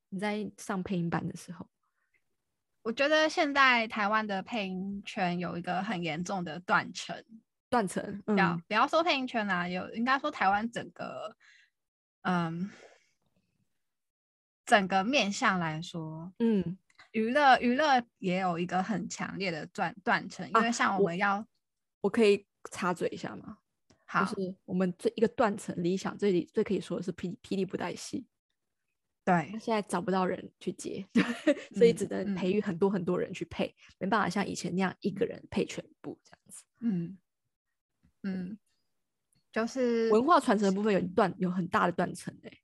[0.09, 1.69] 你在上配音班的时候，
[2.83, 7.25] 我觉得现在台湾的配音圈有一个很严重的断层。
[7.69, 11.37] 断层，不要不要说配音圈啊，有应该说台湾整个，
[12.23, 12.71] 嗯，
[14.65, 16.79] 整个面向来说，嗯，
[17.11, 21.45] 娱乐娱乐也有一个很强烈的断断层，因为像我们要，
[22.03, 23.59] 我可以插嘴一下吗？
[24.05, 28.25] 好，就是我们这一个断层理想最最可以说的是霹霹雳布袋戏，
[29.27, 31.23] 对，现在找不到人去接， 对
[31.75, 36.65] 所以只能培育很多很多人去配，没办法像以前那样一个人配全部这样子。
[36.79, 37.19] 嗯
[38.23, 38.57] 嗯，
[39.51, 42.61] 就是文化传承的部分有断有很大的断层诶。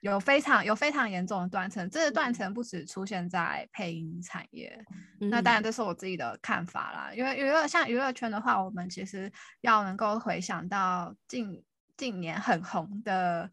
[0.00, 4.78] 有非常有非常严重的断层，这个断层不止出现在配音产业，
[5.18, 7.12] 那当然这是我自己的看法啦。
[7.12, 9.30] 因为娱乐像娱乐圈的话，我们其实
[9.62, 11.62] 要能够回想到近
[11.96, 13.50] 近年很红的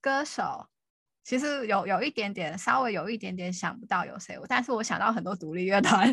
[0.00, 0.68] 歌手，
[1.24, 6.08] 其实有有一点点稍微有一点点想不到有谁，但是我想到很多独立乐团，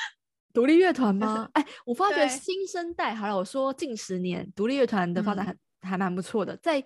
[0.52, 1.48] 独立乐团吗？
[1.54, 5.56] 哎，我发觉新生代，好了，我说近十年独立乐团的发展还
[5.90, 6.84] 还蛮不错的，在。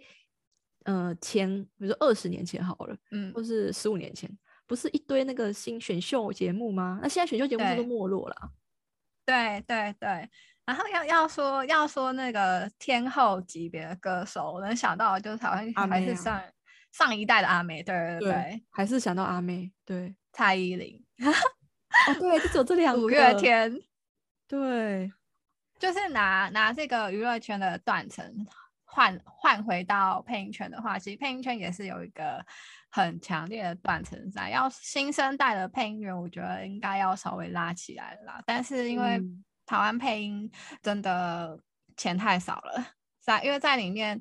[0.84, 4.30] 呃，前比如说二十年前好了，嗯，或是十五年前，
[4.66, 6.98] 不是一堆那个新选秀节目吗？
[7.02, 8.50] 那现在选秀节目都没落了。
[9.26, 10.26] 对对对，
[10.64, 16.42] 然后要要说要说那个天后级别的歌手，我能想到的就是好像还是上
[16.92, 23.02] 上一代的阿妹，对对对，还是想到阿妹，对，蔡依林， 哦对，就只有这两 个。
[23.02, 23.74] 五月天，
[24.46, 25.12] 对，
[25.78, 28.46] 就是拿拿这个娱乐圈的断层。
[28.92, 32.44] 换换回到配音圈的话，其实配音圈也是有一个
[32.90, 34.50] 很强烈的断层在。
[34.50, 38.42] 要新生代的配音员，我觉得应该要稍微拉起来了。
[38.44, 39.22] 但是因为
[39.64, 40.50] 台湾配音
[40.82, 41.56] 真的
[41.96, 42.84] 钱太少了，
[43.20, 44.20] 在因为在里面，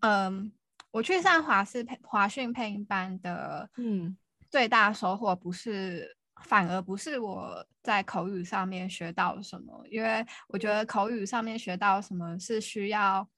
[0.00, 0.50] 嗯，
[0.98, 4.16] 我去上华视配华讯配音班的，嗯，
[4.50, 13.28] 最大收获不是，反而不是我在口语上面学到什么，因为我觉得口语上面学到什么是需要。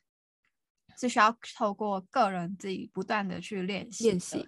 [0.98, 4.46] 是需要透过个人自己不断的去练习，练习，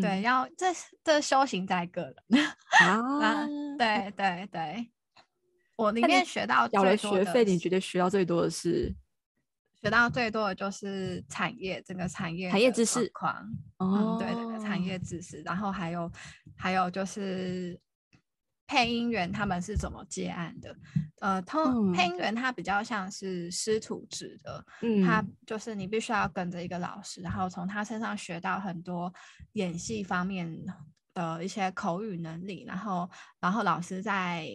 [0.00, 0.66] 对，要这
[1.02, 2.14] 这修行在个人
[2.86, 3.44] 啊，
[3.76, 4.92] 对对对，
[5.74, 8.94] 我里面学到交了学费，你觉得学到最多的是？
[9.82, 13.34] 学到最多的就是产业，整个产业产业知识框，
[13.78, 16.10] 哦，对，整个产业知识，然后还有
[16.56, 17.80] 还有就是。
[18.70, 20.76] 配音员他们是怎么接案的？
[21.22, 24.62] 呃，通配音员他比较像是师徒制的，
[25.06, 29.10] 他就是你必须要跟着一个老师，然后从他身上学到很多
[29.54, 30.54] 演戏方面
[31.14, 33.08] 的一些口语能力，然后
[33.40, 34.46] 然后老师在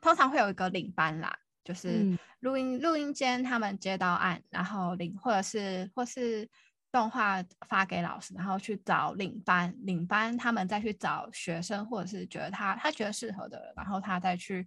[0.00, 6.48] 通常会有一个领班啦，就是录音录音间他们接到案，然后领或者是或是。
[6.90, 14.66] 动画发给老师，然后去找领班，领班他们再去找学生，或者是觉得他他觉得适合的人，然后他再去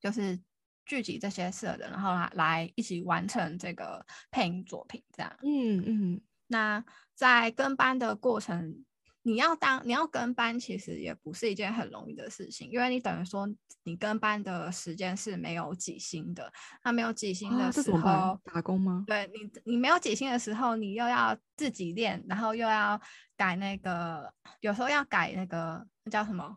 [0.00, 0.38] 就是
[0.86, 5.36] 聚集这些适合的，然后来来一起完成这个配音作品，这样。
[5.42, 6.20] 嗯嗯。
[6.46, 6.84] 那
[7.16, 8.84] 在跟班的过程。
[9.22, 13.46] 你要当你要跟班，其实也不是一件很容易的事情，因为你等于说
[13.82, 16.50] 你跟班的时间是没有几薪的。
[16.82, 19.04] 那没有几薪的时候，打工吗？
[19.06, 22.98] 对你，你没有几薪的时候，你又要自己练，然后又要
[23.36, 26.56] 改那个，有时候要改那个那叫什么？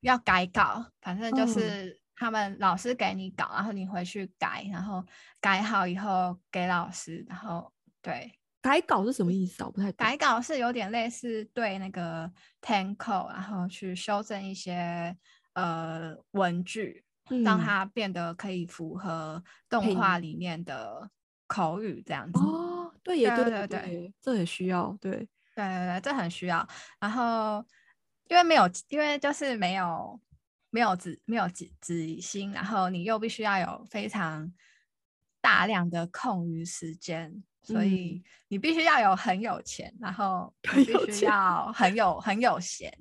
[0.00, 5.04] 要改稿，反正就是他们老师给你稿，然后你回去改，然后
[5.40, 7.72] 改好以后给老师，然后
[8.02, 8.32] 对。
[8.64, 9.66] 改稿是什么意思啊？
[9.66, 15.14] 我不太改稿是有点类似对那个 tanko，然后去修正一些
[15.52, 17.04] 呃文句，
[17.44, 21.10] 让它变得可以符合动画里面的
[21.46, 22.40] 口语这样子。
[22.40, 26.66] 哦，对，也对对对，这很需要，对对对对，这很需要。
[26.98, 27.62] 然后
[28.30, 30.18] 因为没有，因为就是没有
[30.70, 34.50] 没有止没有止止心，然后你又必须要有非常。
[35.44, 42.92] 大量的空余时间，所以你必须要有很有钱，然后 必须要很有很有闲，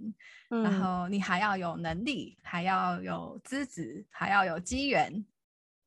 [0.49, 5.25] 然后你还要有能力，还要有资质，还要有机缘。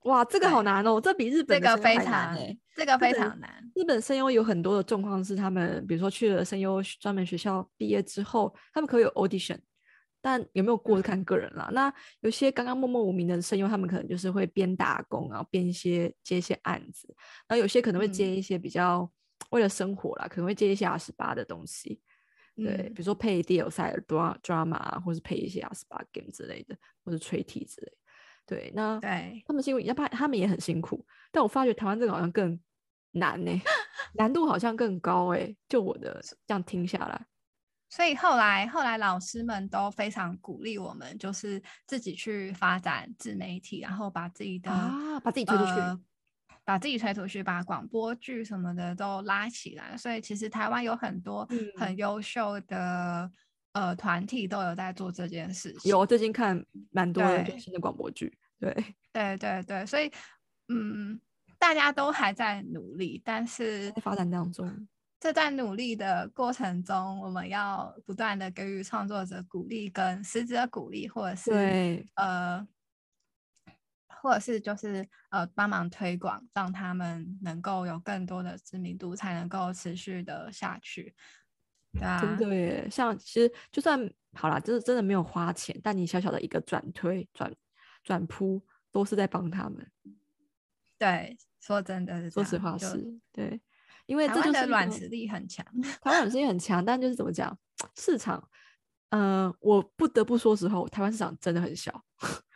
[0.03, 1.01] 哇，这个好难哦！
[1.01, 2.39] 这比日本这个非常
[2.77, 3.51] 这个非常难。
[3.75, 9.59] 日本声优有很多的状况是，他们比如说去了声优专门学校毕业之后，他们可以有 audition，
[10.21, 11.69] 但有没有过看个人啦。
[11.73, 17.07] 那有些刚刚默默无名的声优，他们可能就是会边打工，然后边一些接一些案子，
[17.47, 19.11] 然后有些可能会接一些比较
[19.51, 22.01] 为了生活啦，可能会接一些二十八的东西，
[22.57, 24.03] 对，比如说配 DLC、
[24.43, 27.93] drama，或是配一些二十八 game 之类的，或是吹替之类。
[28.47, 31.05] 对，那对他们辛苦，要不然他们也很辛苦。
[31.33, 32.59] 但我发觉台湾这个好像更
[33.11, 33.51] 难呢，
[34.15, 35.55] 难度好像更高哎。
[35.69, 37.27] 就我的这样听下来，
[37.97, 45.73] 所以后来后来老师们都非常鼓励我们，就是自己去发展自媒体，然后把自己的啊把自己推出去，
[46.63, 49.97] 把自己推出去，把广播剧什么的都拉起来。
[49.97, 53.31] 所以其实台湾有很多很优秀的。
[53.73, 55.91] 呃，团体都有在做这件事情。
[55.91, 57.23] 有，最近看蛮多
[57.59, 58.35] 新的广播剧。
[58.59, 58.73] 对，
[59.13, 60.11] 对，对，对，所以，
[60.69, 61.21] 嗯，
[61.59, 64.89] 大家都还在努力，但是在发展当中，
[65.27, 72.65] 这段努力的过程中，我们要不断的给予创作者鼓励跟实质的鼓励，或者是呃，
[74.07, 81.13] 或者是就是呃，帮忙推广，让他们能够有更多的知名度，才能够持续的下去。
[81.93, 87.53] 真的耶，像其实就算好了，就是真的没有花钱，但你小小的一个转推、转
[88.05, 89.91] 转铺，都是在帮他们。
[90.97, 93.61] 对，说真的，说实话是对，
[94.07, 95.65] 因为这就是软实力很强，
[96.03, 97.57] 台湾软实力很强，但就是怎么讲，
[97.97, 98.43] 市场，
[99.11, 102.05] 嗯，我不得不说实话，台湾市场真的很小。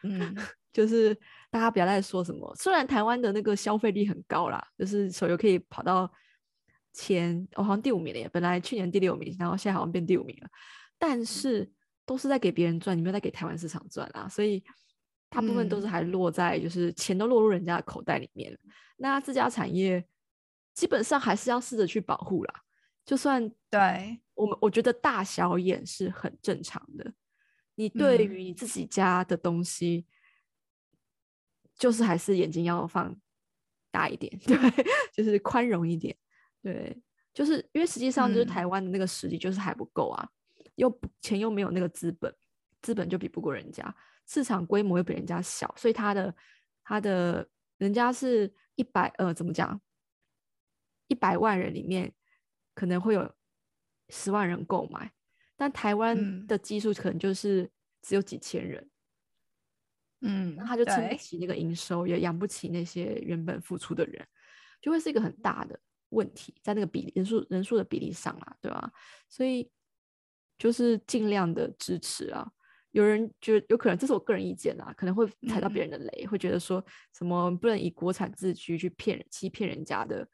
[0.03, 0.35] 嗯，
[0.73, 1.15] 就是
[1.51, 6.11] 大家不要再说什么，虽然台湾的那个消费力很高啦，就是手游可以跑到。
[6.93, 10.49] 前我好像第五名了，本来去年第六名，然后现在好像变第五名了。
[10.99, 11.71] 但是
[12.05, 14.61] 都是在给别人赚，你没有在给台湾市场赚啊，所以
[15.29, 18.59] 大部分都是还落在就是钱都落入人家的口袋里面。
[18.97, 20.05] 那自家产业
[20.75, 22.55] 基本上还是要试着去保护啦。
[23.05, 27.13] 就算对我们，我觉得大小眼是很正常的。
[27.75, 30.07] 你对于你自己家的东西，
[31.77, 33.17] 就是还是眼睛要放
[33.91, 34.57] 大一点， 对，
[35.13, 36.15] 就是宽容一点。
[36.63, 37.03] 对，
[37.33, 40.29] 就是因为实际上就是台湾的那个实力就是还不够啊，
[40.75, 42.33] 又钱又没有那个资本，
[42.83, 43.93] 资本就比不过人家，
[44.27, 46.35] 市场规模又比人家小，所以他的
[46.85, 47.49] 他的
[47.79, 49.81] 人家是一百呃怎么讲，
[51.11, 52.11] 一百万人里面
[52.75, 53.31] 可能会有
[54.09, 55.13] 十万人购买，
[55.57, 58.91] 但台湾的基数可能就是只有几千人，
[60.23, 64.27] 嗯，那他就撑不起那个营收，也养不起那些原本付出的人，
[64.81, 65.79] 就会是一个很大的。
[66.11, 68.93] 问题在那个比例人数人数的比例上啦，对吧？
[69.29, 69.71] 所以
[70.59, 72.51] 就是尽量的支持啊。
[72.91, 76.85] 有人觉得有可能，这是我个人意见啦，可能会踩到别人的雷，会觉得说
[77.17, 80.29] 什么不能以国产自居去骗人、欺骗人家的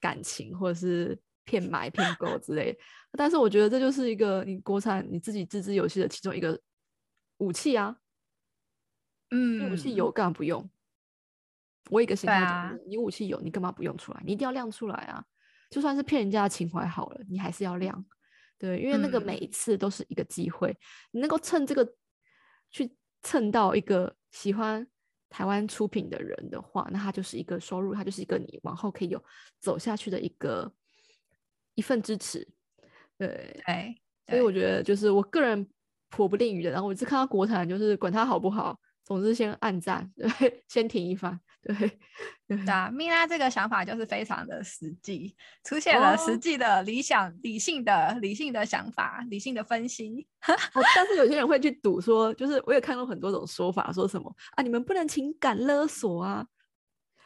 [0.00, 2.78] 感情，或者是骗买、骗购之类。
[3.12, 6.60] 但是我觉得这就是一个你国产你自己自制游戏的其中一个
[7.38, 7.96] 武器啊。
[9.30, 10.70] 嗯，武器有干嘛不用？
[11.90, 14.22] 我一个心态，你武器有，你干嘛不用出来？
[14.24, 15.24] 你一定要亮出来啊！
[15.68, 18.04] 就算是骗人家的情怀好了，你还是要亮。
[18.58, 20.76] 对，因为那个每一次都是一个机会，
[21.10, 21.94] 你能够趁这个
[22.70, 24.86] 去蹭到一个喜欢
[25.32, 29.24] 台湾出品的人的话，那他就是一个收入，他就是一个你往后可以有
[29.58, 30.70] 走下去的一个
[31.74, 32.46] 一份支持。
[33.16, 33.96] 对，对，
[34.28, 35.66] 所以我觉得就是我个人
[36.10, 36.70] 颇不吝于的。
[36.70, 40.28] 然后我是看到国产，就是管它好不好，总之先按赞，对，
[40.68, 41.40] 先停一番。
[41.62, 41.98] 对，
[42.48, 50.26] 对啊，米拉这个想法就是非常的实际，出现了实际的理想、理性的、理性的想法、理性的分析。
[50.42, 56.44] 但是有些人会去赌说，就是我也看到很多种说法，说什么啊，你们不能情感勒索啊。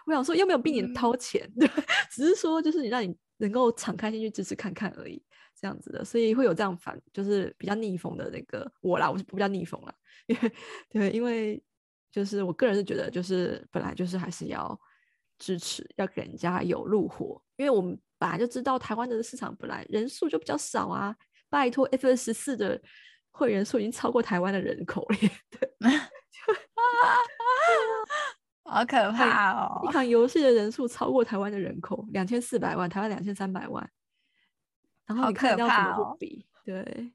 [0.05, 1.67] 我想说，又没有逼你掏钱， 对，
[2.11, 5.21] 只是说就是你让你能够敞开心去支持看看而已，
[5.59, 9.95] 这样子的，所以会有这样反，就是比较逆风的那个我啦，我是不叫逆风啦，
[10.29, 10.53] 因为
[10.91, 11.63] 对，因为。
[12.11, 14.79] 就是我个人是觉得，就是本来就是还是要
[15.39, 21.15] 支持，要给人家有路活，因为我们本来就知道台湾的市场本来人数就比较少啊。
[21.49, 22.81] 拜托，F 十四的
[23.31, 25.17] 会员数已经超过台湾的人口了，
[25.51, 25.71] 对，
[28.65, 29.81] 好可怕哦！
[29.85, 33.89] 一款游戏的人数超过台湾的人口两千四百万，台湾两千三百万，
[35.07, 36.45] 然后你看要怎么去比？
[36.65, 37.13] 对，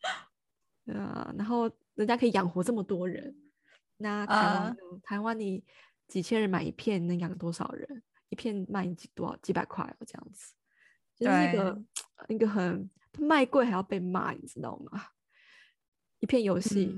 [0.93, 3.35] 啊，然后人家可以养活这么多人。
[4.01, 5.63] 那台湾，台湾你
[6.07, 8.03] 几千人买一片，能养多少人？
[8.29, 10.53] 一片卖几多少几百块哦，这样子，
[11.17, 11.83] 就是一个
[12.29, 12.89] 一个很
[13.19, 15.03] 卖贵还要被骂，你知道吗？
[16.19, 16.95] 一片游戏，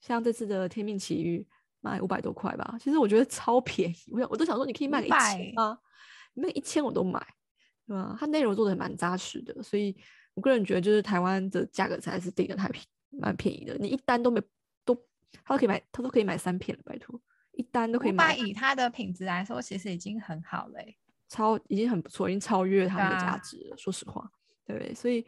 [0.00, 1.38] 像这次的《天命奇遇》
[1.80, 3.96] 卖五百多块吧，其实我觉得超便宜。
[4.10, 5.78] 我想我都想说，你可以卖个一千吗？
[6.34, 7.24] 卖一千我都买，
[7.86, 8.16] 对吧？
[8.18, 9.96] 它内容做的蛮扎实的，所以
[10.34, 13.76] 我个人觉得，就是台湾的价格才是定的太便蛮便宜的。
[13.78, 14.46] 你一单都没都，
[15.44, 17.20] 他都可以买，他都可以买三片了，拜托。
[17.56, 20.80] 一单都可以买，以它的品质来说，其实已经很好了，
[21.28, 23.76] 超已经很不错，已经超越它的价值了。
[23.76, 24.28] 说实话，
[24.64, 25.24] 对，所以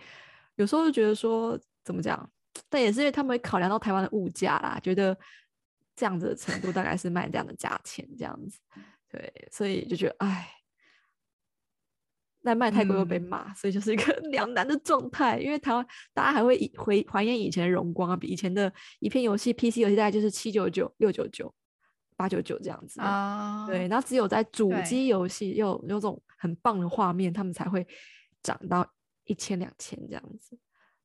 [0.56, 2.28] 有时候就觉得说，怎么讲？
[2.68, 5.16] 但也是因为他们会考量到台湾的物价啦，觉得
[5.94, 8.58] 这样子的程度大概是卖这样的价钱，这样子，
[9.08, 10.48] 对，所以就觉得，哎，
[12.46, 15.38] 那卖太贵又被骂，所以就是一个 两难的状态。
[15.38, 21.52] 因为台湾大家还会以回怀念以前的荣光啊，比以前的一片游戏 PC 游戏大概就是七九九、六九九。
[22.18, 27.86] 八九九这样子啊，对，然后只有在主机游戏有有种很棒的画面，他们才会
[28.42, 28.90] 涨到
[29.24, 30.58] 一千两千这样子，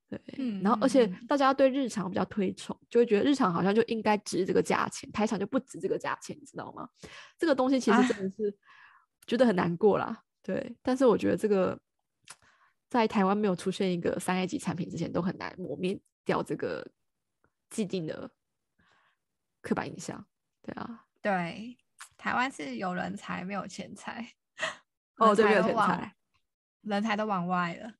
[0.09, 0.21] 对，
[0.63, 6.87] 然后而且大家对日常比较推崇，就会觉得日常好像就应该值这个价钱，台场就不值这个价钱，你知道吗？
[7.37, 8.55] 这个东西其实真的是
[9.27, 11.79] 觉得很难过啦，对，但是我觉得这个
[12.89, 16.85] 在台湾没有出现一个三 A 级产品之前，都很难磨灭掉这个
[17.69, 18.29] 既定的
[19.61, 20.25] 刻板印象。
[20.61, 21.77] 对啊，对，
[22.17, 24.33] 台湾是有人才没有钱财，
[25.17, 26.15] 哦， 对，没有钱财，
[26.81, 27.93] 人才都往外了。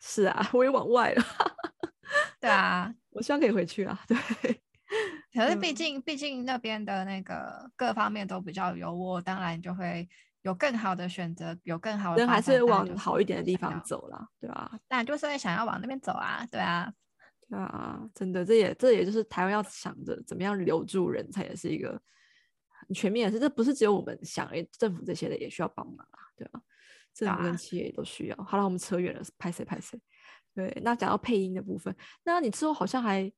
[0.00, 1.24] 是啊，我也往外了。
[2.40, 4.02] 对啊，我希望可以回去啊。
[4.08, 4.16] 对，
[5.32, 10.08] 可是毕竟毕竟那边的那个各方面都比较优渥，当然就会
[10.42, 12.18] 有更好的选择，有更好的。
[12.18, 14.78] 人还是往好一点的地方走啦，对吧？
[14.88, 16.92] 但就是会想要往那边走啊，对啊。
[17.50, 22.00] 啊，真的，这也这也就是台湾要想着怎么样留住人才，也是一个
[22.86, 23.40] 很全面的事。
[23.40, 26.60] 这不是只有我们想，哎，政府这些的也需要帮忙啊，对吧？
[27.12, 28.36] 政府跟企业都需要。
[28.44, 30.00] 好了，我们扯远了，拍谁拍谁。
[30.54, 33.30] 对，那讲到配音的部分，那你之后好像还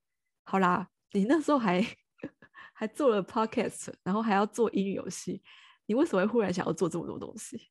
[0.44, 1.82] 好啦，你那时候还
[2.74, 5.42] 还做了 podcast，然后还要做英语游戏，
[5.86, 7.70] 你为什么会忽然想要做这么多东西？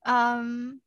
[0.00, 0.80] 嗯。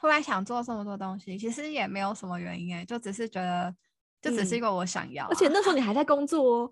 [0.00, 3.72] 忽然想做这么多东西，其实也没有什么原因哎，就只是觉得，
[4.20, 5.28] 就只是因为我想要。
[5.28, 6.64] 而且那时候你还在工作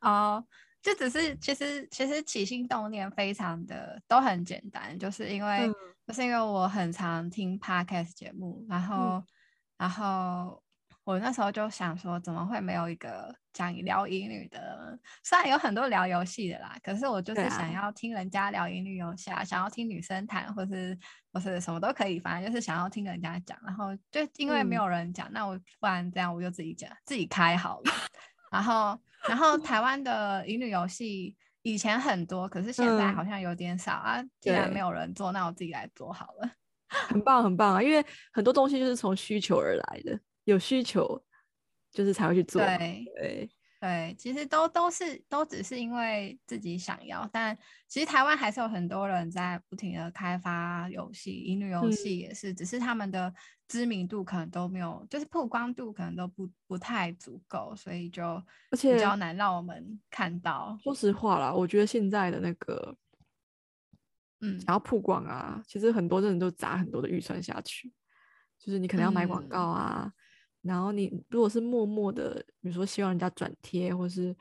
[0.00, 0.46] 哦， 哦，
[0.82, 5.72] 就只是其实其实起心动念非常的都很简单，就是因为
[6.06, 9.24] 就是因为我很常听 podcast 节目，然后
[9.78, 10.62] 然后。
[11.06, 14.98] 我那时候就想说，怎么会没有一个讲聊英语的？
[15.22, 20.98] 虽然有很多聊游戏的啦，可是我就是想要听人家聊英语游戏啊，想要听女生谈，或是
[21.32, 23.56] 或是什么都可以，反正就是想要听人家讲。
[23.64, 27.92] 然后就因为没有人讲，那我不然这样我就自己讲，自己开好了。
[28.50, 34.20] 然后然后台湾的英语游戏以前很多，可是现在好像有点少啊。
[34.40, 36.50] 既然没有人做，那我自己来做好了。
[36.88, 40.18] 很棒很棒啊，因为很多东西就是从需求而来的。
[40.46, 41.22] 有需求，
[41.92, 42.60] 就是才会去做。
[42.60, 53.32] 对对对，其实都都是都只是因为自己想要，但其实台湾还是有很多人在不停的开发游戏，音乐游戏也是，只是他们的
[53.68, 58.24] 知名度可能都没有，就是曝光度可能都不不太足够，所以就
[58.70, 60.76] 而且比较难让我们看到。
[60.82, 62.96] 说实话啦，我觉得现在的那个，
[64.40, 67.92] 嗯，想要曝光啊，其实很多人都砸很多的预算下去，
[68.58, 70.10] 就是你可能要买广告啊。
[70.66, 74.36] 然后你如果是默默的，比如说希望人家转贴，或是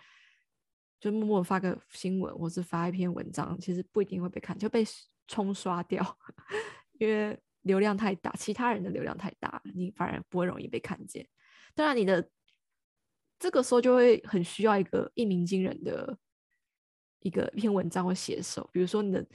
[1.00, 4.84] 就默默发个新闻，或是发一篇文章，其实不一定会被看，就被
[5.28, 6.04] 冲刷掉，
[7.00, 11.28] 因为流量太大，其他人的流量太大，你反而不会容易被看见。
[11.74, 12.30] 当然，你的
[13.38, 16.18] 这个时候就会很需要一个一鸣惊人的
[17.20, 19.26] 一个一篇文章或写手，比如说你的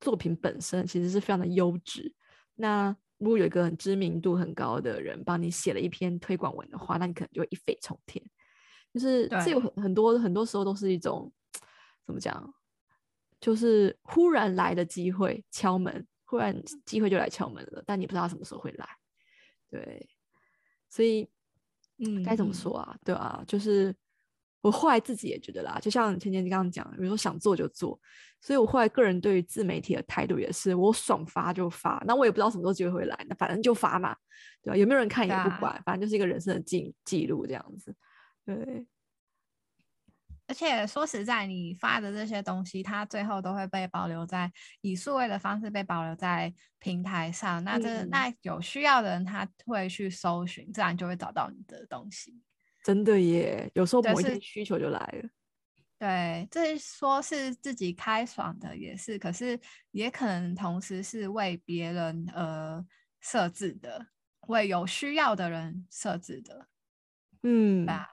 [0.00, 2.14] 作品本身其实是非常的优质，
[2.54, 2.96] 那。
[3.20, 8.24] 如果有一个很知名度很高的人帮你写了一篇推广文的话，那你可能就会一飞冲天。
[8.92, 11.32] 就是这有很很多很多时候都是一种
[12.04, 12.52] 怎么讲，
[13.40, 18.88] 就是忽然来的机会敲门，忽然机会就来敲门了，但你不知道什么时候会来。
[19.70, 20.08] 对，
[20.88, 21.28] 所以
[21.98, 22.96] 嗯，该怎么说啊？
[23.04, 23.94] 对啊，就是。
[24.60, 27.98] 我后来自己也觉得啦，就像芊芊你刚刚讲，比如说想做就做，
[28.40, 34.14] 所以我后来个人对于自媒体的态度也是，我爽发就发，那我也不知道什么时候机会会来，那反正就发嘛，
[34.62, 34.76] 对吧？
[34.76, 37.94] 有没有人看也不管，反正就是一个人生的记记录这样子，
[38.44, 38.86] 对。
[40.46, 44.50] 而且说实在，你发的这些东西，它最后都会被保留在
[44.80, 52.42] 以数位的方式被保留在平台上，那这那有需要的人他会去搜寻，自然就会找到你的东西。
[52.82, 55.28] 真的耶，有时候某一天需求就来了。
[55.98, 59.60] 对，这说是自己开爽的也是，可是
[59.90, 62.82] 也可能同时是为别人而
[63.20, 64.06] 设置的，
[64.48, 66.66] 为有需要的人设置的。
[67.42, 68.08] 嗯，对啊，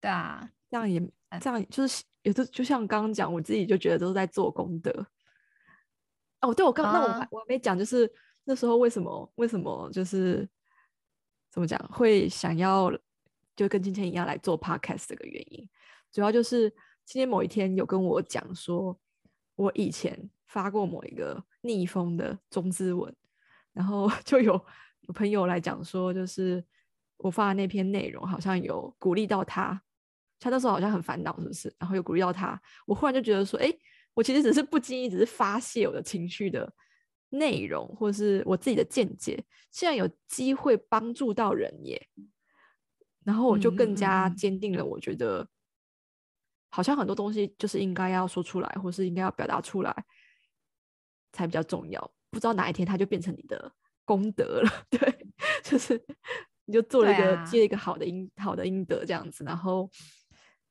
[0.00, 1.00] 对啊，这样也
[1.40, 5.06] 这样，就是有的就像刚刚讲，我自己就觉得都是在做功德。
[6.40, 10.48] 哦，对，我刚那我还我还没讲，就是那时候为什么为什么就是
[11.48, 12.90] 怎么讲会想要
[13.60, 15.68] 就跟今天一样来做 podcast 这个原因，
[16.10, 16.70] 主要就是
[17.04, 18.98] 今天某一天有跟我讲说，
[19.54, 23.14] 我以前发过某一个逆风的中资文，
[23.74, 24.58] 然后 就有
[25.08, 26.64] 朋友来讲说，就是
[27.18, 29.78] 我发的那篇内容好像有鼓励到他，
[30.38, 31.74] 他那时候好像很烦恼，是不是？
[31.78, 33.70] 然后有鼓励到他，我忽然就觉得说，哎。
[34.12, 36.70] 我其实只是不经意，只是发泄我的情绪的
[37.28, 42.08] 内容，或是我自己的见解，竟然有机会帮助到人耶，
[43.30, 45.46] 然后我就更加坚定了，我觉得
[46.68, 50.04] 好像很多东西就是应该要说出来，或是应该要表达出来
[51.32, 52.00] 才比较重要。
[52.30, 53.72] 不知道哪一天它就变成你的
[54.04, 55.26] 功德了， 对，
[55.62, 56.04] 就是
[56.64, 59.88] 你就做了一个接一个好的因好的因德这样子，然后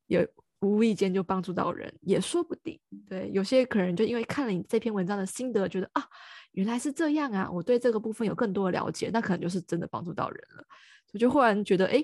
[0.08, 0.30] 也。
[0.62, 2.78] 无意间就帮助到人，也说不定。
[3.08, 6.06] 对，有些可能就因为看了你这篇文章的心得，觉得啊，
[6.52, 10.66] 原来是这样啊，我对这个部分有更多的了解，那可能就是真的帮助到人了。
[11.14, 12.04] 我就忽然觉得，哎，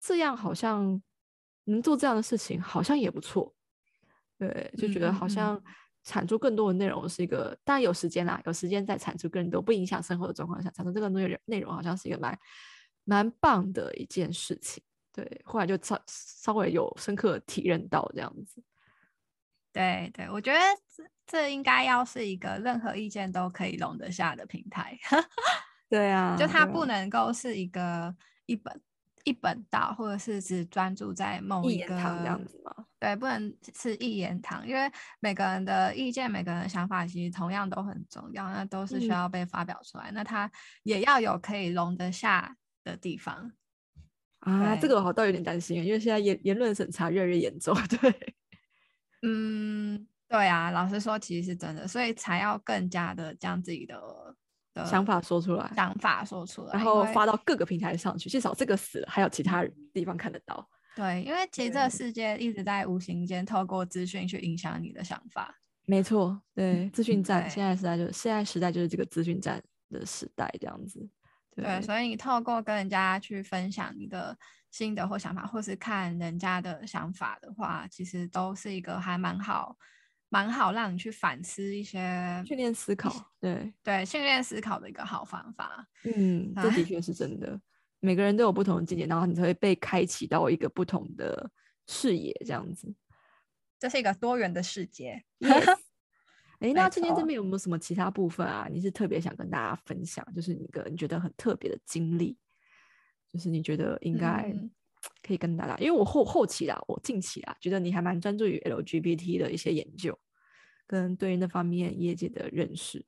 [0.00, 1.00] 这样好像
[1.64, 3.54] 能做这样的事情，好像也不错。
[4.38, 5.62] 对，就觉得好像
[6.02, 12.38] 产出更多的内容是一个，当然有时间啦，有时间再产出更多不影响生活的状况下，产出这个内容内容，好像是一个蛮
[13.04, 14.82] 蛮棒的一件事情。
[15.12, 18.62] 对，后来就稍稍微有深刻体认到这样子。
[19.72, 20.58] 对对，我觉得
[20.96, 24.98] 这这应该要是一个任何意见都可以容得下的平台。
[25.90, 28.14] 对啊，就它不能够是一个
[28.46, 28.80] 一本
[29.24, 32.74] 一本道，或者是只专注在某一个这样子吗？
[32.98, 34.90] 对，不能是一言堂，因为
[35.20, 40.10] 每个人的意见、每个人的想法其实同样都很重要，那都是需要被发表出来。
[40.12, 40.50] 那它
[40.82, 43.52] 也要有可以容得下的地方。
[44.40, 47.74] 啊，这个我好倒有点担心啊，因为现在言言论审查越来越严重。
[48.00, 48.34] 对，
[49.22, 54.00] 嗯，对啊，老实说，其实是真的，所以才要更加的将自己的
[54.74, 60.68] 的想法说出来，想法说出来，然后发到各个平台上去，至少这个死了，还有其他地方看得到。
[60.96, 65.54] 对，因为其实这个世界一直在无形间透过资讯去影响你的想法。
[65.86, 71.08] 没错，对，资讯站现在时代就是现在时代就是这个资讯站的时代，这样子。
[71.54, 74.36] 对，所以你透过跟人家去分享你的
[74.70, 79.76] 心得或想法，或是看人家的想法的话，其实都是一个还蛮好、
[80.30, 83.12] 蛮好让你去反思一些、训练思考。
[83.38, 85.86] 对对，训练思考的一个好方法。
[86.04, 87.60] 嗯，这的确是真的。
[87.98, 91.50] 每个人都有不同的境界，然后你才会被开启到一个不同的
[91.86, 92.94] 视野，这样子。
[93.78, 95.22] 这是一个多元的世界。
[96.60, 98.68] 哎， 那今天这边有没有什么其他部分啊？
[98.70, 102.38] 你是特别想跟大家分享，就是一个你觉得很特别的经历，
[103.28, 104.54] 就是你觉得应该
[105.22, 110.18] 可以跟大家，因为我后后期啦，我近期啦，觉得你还蛮专注于 LGBT 的一些研究，
[110.86, 113.04] 跟对于那方面业界的认识。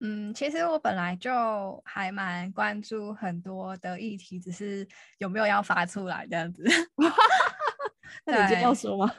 [0.00, 4.86] 嗯，其实我本来就还蛮关注很多的议题，只是
[5.16, 6.62] 有没有要发出来这样子。
[8.26, 9.10] 那你要说吗？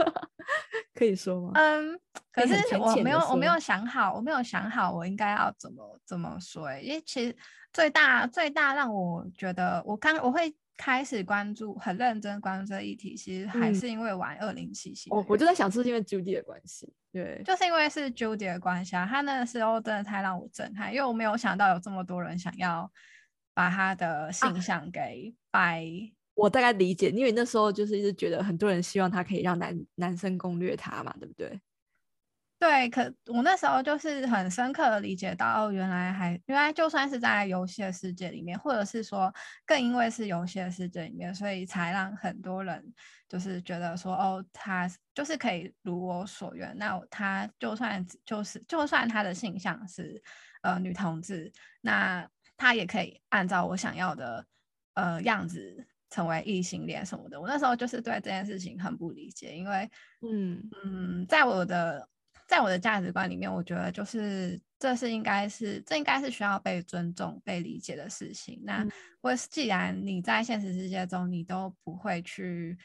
[0.94, 1.52] 可以说吗？
[1.56, 2.00] 嗯，
[2.32, 6.72] 可是我没有，我没有想好，我没有想好我应该要怎么怎么说。
[6.80, 7.36] 因为其实
[7.74, 15.10] 最大最大让我觉得，我刚我会开始关注，很认真关注这议题，其实还是因为玩二零七七。
[15.10, 16.88] 哦，我就在想，是因为 Judy 的关系。
[17.12, 19.06] 对，就是因为是 Judy 的关系啊。
[19.06, 22.90] 他那个时候真的太让我震撼，因为我没有想到有这么多人想要
[23.56, 25.86] 把他的形象给掰。
[26.36, 31.60] 我大概理解，因为那时候就是一直觉得很多人希望他可以让男男生攻略他嘛，对不对？
[32.60, 39.32] 对，可我那时候就是很深刻的理解到，哦，原来还原来就算是在游戏的世界里面，或者是说
[39.64, 42.84] 更因为是游戏的世界里面，所以才让很多人
[43.30, 46.76] 就是觉得说，哦，他就是可以如我所愿。
[46.80, 50.20] 那他就算就是就算他的性向是
[50.64, 51.52] 呃女同志，
[51.82, 52.28] 那
[52.58, 54.44] 他也可以按照我想要的
[54.94, 55.86] 呃样子。
[56.10, 59.92] 成为异性恋什么的，我那时候就是对这件事情很不理解，因为，
[60.22, 62.08] 嗯嗯，在我的
[62.48, 68.62] 在我的价值观里面，我觉得就是这是应该是这应该是需要被尊重、被理解的事情。
[68.64, 68.88] 那
[69.22, 72.78] 我既然你在现实世界中你都不会去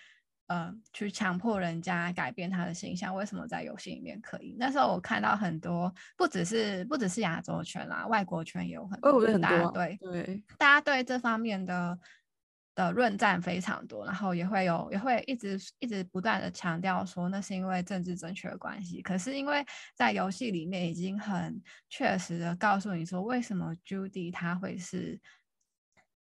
[0.48, 4.56] 呃去强迫人家改变他的形象，为什么在游戏里面可以？
[4.58, 11.98] 那时候我看到很多，不只是不只是亚洲圈啦，外国圈也有很多，大家对对大家对这方面的。
[12.74, 19.02] 的论战非常多，然后也会有也会一直一直不断的强调说那是因为政治正确的关系。
[19.02, 19.64] 可是因为
[19.94, 25.20] 在游戏里面已经很确实的告诉你说，为什么 Judy 他会是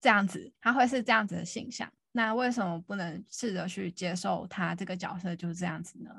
[0.01, 1.93] 这样子，他会是这样子的形象。
[2.11, 6.11] 那为什么不能试着去接受他这个角色就是这样子呢？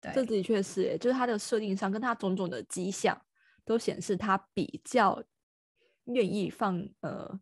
[0.00, 3.20] 对，这的确是，就是他的设定上跟他种种的迹象
[3.64, 5.22] 都显示他比较
[6.06, 7.40] 愿意放呃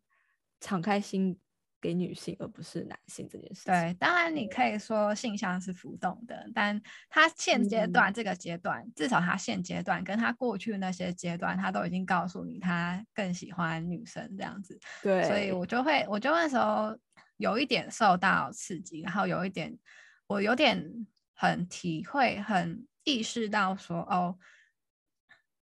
[0.61, 1.41] 敞开心。
[1.81, 16.95] 给女性而不是男性这件事，对，当然你可以说性向是浮动的，但他现阶段这个阶段，至少他现阶段跟他过去那些阶段，他都已经告诉你他更喜欢女生这样子，对，所以我就会，我就那时候
[17.39, 19.79] 有一点受到刺激，然后有一点，
[20.27, 24.37] 我有点很体会，很意识到说，哦，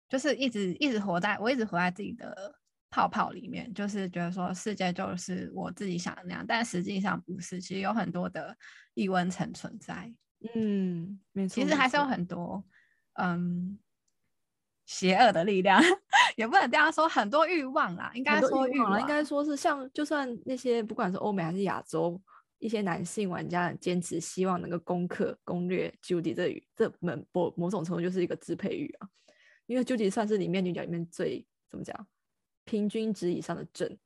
[0.09, 2.56] 就是一直一直活在我一直活在自己的。
[2.89, 7.59] 泡泡里面，就是觉得说世界就是我自己想的那样，但实际上不是。
[7.59, 8.55] 其实有很多的
[8.93, 10.13] 异温层存在。
[10.55, 11.55] 嗯，没错。
[11.55, 12.63] 其实还是有很多
[13.13, 13.77] 嗯
[14.85, 15.81] 邪恶的力量，
[16.37, 18.11] 也不能这样说，很多欲望啦。
[18.13, 22.21] 应该说欲望，应该说是像，就算那些不管是欧美还是亚洲
[22.59, 29.09] 一些男性玩家，坚持希望能够攻克、攻略 Judy 这语，这门某某种程度就是一个支配欲啊。
[29.65, 32.07] 因为 Judy 算是里面女角里面最怎么讲？
[32.67, 33.97] 平均值以上的正。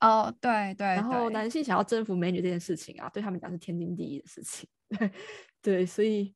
[0.00, 4.68] 哦，对对，然后男性想要征服美女这件事情啊，对他们讲是天经地义的事情，
[5.62, 6.34] 对，所以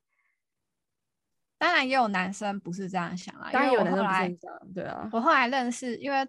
[1.57, 6.27] 当然也有男生不是这样想啊，当然有男生不是这样，对啊，我后来认识，因为。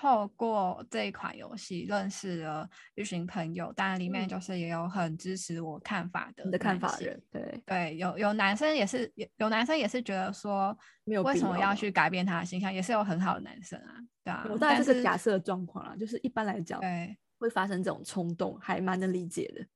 [0.00, 7.62] 透过这一款游戏认识了一群朋友，当然里面就是也有很支持我看法的的看法的人，对。
[7.66, 14.56] 对，有有男生也是有有男生也是觉得说没有为什么要去改变他的形象，也是有很好的男生啊，对啊，我。
[14.58, 17.14] 当然这个假设状况啊，就是一般来讲对。
[17.38, 19.66] 会发生这种冲动，还蛮能理解的，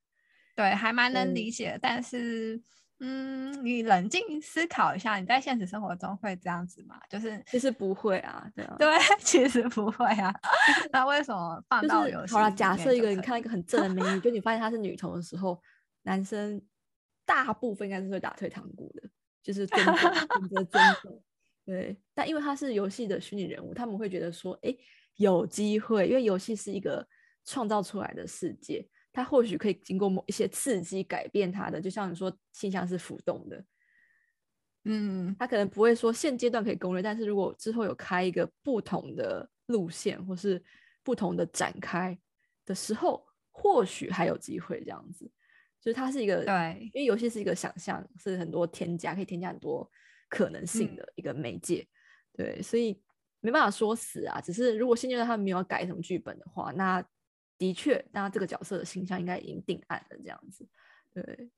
[0.55, 2.63] 对，还蛮能理解，但是。
[2.99, 6.99] 嗯，你冷静思考一下，你在现实生活中会这样子吗？
[7.11, 8.89] 就是其实不会啊，对啊，对，
[9.21, 10.35] 其实不会啊。
[10.91, 12.33] 那为什么放到游戏？
[12.33, 15.61] 好了，假设一个你看一个很正的美女， 就你发现她是女同的时候，
[16.03, 16.61] 男生
[17.27, 19.03] 大部分应该是会打退堂鼓的，
[19.43, 21.23] 就是尊重，选择尊重。
[21.67, 24.75] 对，但因为她是游戏的虚拟人物，他们会觉得说，哎，
[25.17, 27.07] 有机会，因为游戏是一个
[27.45, 28.89] 创造出来的世界。
[29.17, 33.65] 他或许可以经过某一些刺激改变他的，就像你说，性向是浮动的，
[34.85, 40.63] 嗯，他可能不会说现阶段可以攻略，但是如果之后有开一个不同的路线或是
[41.03, 42.19] 不同的展开
[42.67, 45.25] 的时候，或许还有机会这样子。
[45.81, 49.91] 就是它是一个对，因为游戏是一个想象，是很多添加可以添加很多
[50.29, 51.89] 可能性的一个媒介，
[52.35, 53.03] 对，所以
[53.41, 54.43] 没办法说死啊。
[54.43, 57.03] 只是如果现阶段他没有改什么剧本的话，那。
[57.59, 60.69] 的确，那这个角色的形象应该已经定案了，这样子，
[61.15, 61.51] 对，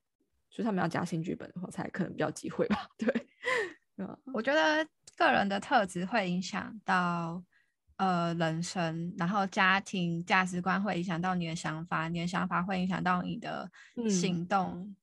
[0.48, 3.28] 所以他们要加新剧本的话，才可能比较机会吧， 对，
[4.32, 4.86] 我觉得
[5.16, 7.42] 个人的特质会影响到
[7.96, 13.68] 呃人生，然后家庭价值观会影响到你的想法，你的想法会影响到你的
[14.08, 14.94] 行动，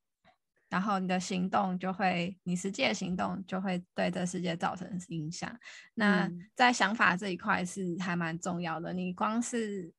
[0.69, 5.53] 然后你的行动就会，你实际的行动就会对这世界造成影响。
[5.95, 9.91] 那在想法这一块是还蛮重要的，你光是。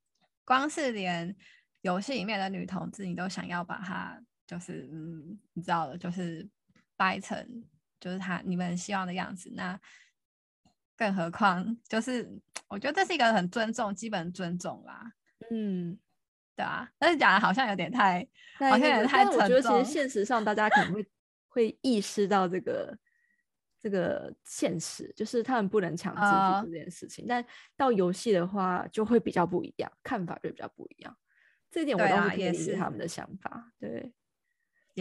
[0.46, 1.36] 光是连
[1.82, 6.48] 游戏里面的女同志，你都想要把她，就是嗯，你知道的，就是
[6.96, 7.64] 掰成
[8.00, 9.52] 就是她你们希望的样子。
[9.54, 9.78] 那
[10.96, 12.26] 更何况，就是
[12.68, 15.12] 我觉得这是一个很尊重、基本尊重啦。
[15.50, 15.98] 嗯，
[16.54, 16.88] 对啊。
[16.98, 18.26] 但是讲的好像有点太，
[18.58, 19.42] 好像有点太沉重。
[19.42, 21.06] 我觉得其实现实上，大家可能会
[21.48, 22.96] 会意识到这个。
[23.86, 27.44] 这个现实就是他们不能强制去做这件事情，但
[27.76, 31.16] 到游戏的话就会比较不一样，看法就比较不一样。
[31.70, 34.12] 这一点我倒是可以理解他们的想法，对，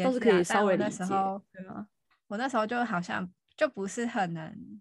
[0.04, 1.04] 都是可以稍微理解，
[1.52, 1.88] 对吗？
[2.28, 3.28] 我那时候就好像
[3.58, 4.80] 就不是很能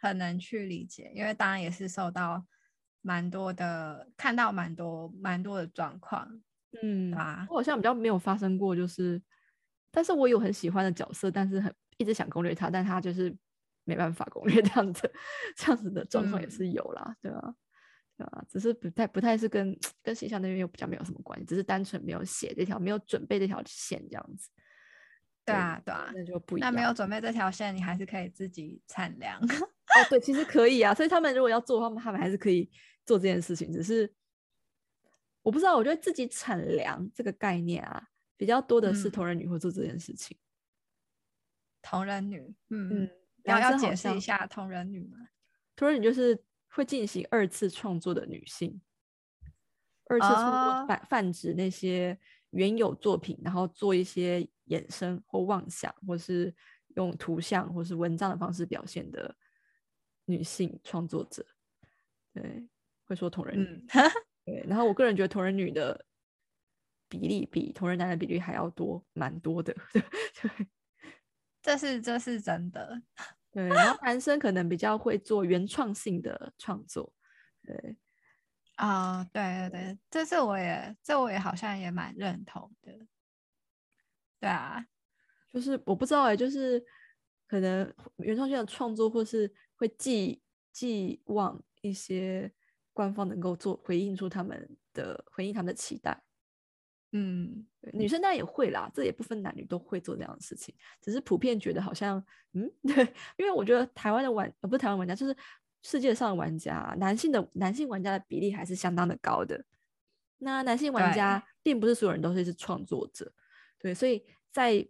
[0.00, 2.44] 很能去理解，因为当然也是受到
[3.02, 6.28] 蛮多的看到蛮多蛮多的状况，
[6.82, 9.22] 嗯啊，我好像比较没有发生过，就是，
[9.92, 11.72] 但是我有很喜欢的角色，但是很。
[11.98, 13.36] 一直想攻略他，但他就是
[13.84, 15.12] 没办法攻略 这样子，
[15.56, 17.54] 这样子的状况也是有啦，对吧？
[18.16, 18.44] 对吧？
[18.48, 24.48] 只是不太不太是跟跟形象那边又比较没有什么关系，只是单纯没有写这条，没有准备这条线这样子。
[25.44, 26.70] 对啊，对啊，那就不一样。
[26.70, 29.40] 那没有准备这条线，你还是可以自己产粮。
[29.40, 30.92] 哦，对，其实可以啊。
[30.92, 32.70] 所以他们如果要做他们，他们还是可以
[33.06, 33.72] 做这件事情。
[33.72, 34.12] 只是
[35.42, 40.36] 我不知道，我觉得自己产粮这个概念啊，比较多的是同人女会做这件事情。
[41.82, 43.10] 同人女，嗯嗯，
[43.44, 45.16] 要要解释一下同人女吗？
[45.76, 48.80] 同人女就是会进行二次创作的女性。
[50.10, 52.18] 二次创作泛泛指那些
[52.50, 56.54] 原有作品，然后做一些衍生或妄想，或是
[56.96, 59.36] 用图像或是文章的方式表现的
[60.24, 61.44] 女性创作者。
[62.32, 62.66] 对，
[63.04, 63.86] 会说同人女。
[64.46, 66.02] 对，然后我个人觉得同人女的
[67.06, 69.76] 比例比同人男的比例还要多，蛮多的。
[69.92, 70.02] 对，
[71.62, 73.02] 这是这是真的。
[73.50, 77.12] 对，然后男生可能比较会做原创性的创作。
[77.62, 77.96] 对。
[78.76, 82.92] 啊，对对对，这是我也，这我也好像也蛮认同的。
[84.38, 84.86] 对啊，
[85.50, 86.80] 就是我不知道哎，就是
[87.48, 90.40] 可能原创性的创作，或是会寄
[90.72, 92.52] 寄望一些
[92.92, 96.22] 官方能够做回应出他们的回应他们的期待。
[97.12, 103.04] 嗯，女生当然也会啦，这也不分男女都会做这样的事情，只是普遍觉得好像，嗯， 对，
[103.36, 105.36] 因为我觉得台湾的玩，呃，不是台湾玩家，就是。
[105.80, 109.64] 世界上玩家，男性的男性玩家的比例还是相当的高的。
[110.38, 113.32] 那男性玩家并不是所有人都是是创作者，
[113.78, 114.86] 对，所以在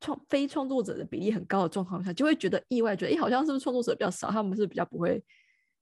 [0.00, 5.22] 创非创作者的比例很高的状况下，就会觉得意外，觉得哎，好像是不是创作者比较少，他们是比较不会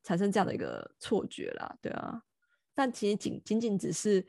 [0.03, 2.22] 产生这样的一个错觉啦，对啊。
[2.74, 4.26] 但其实仅仅仅只是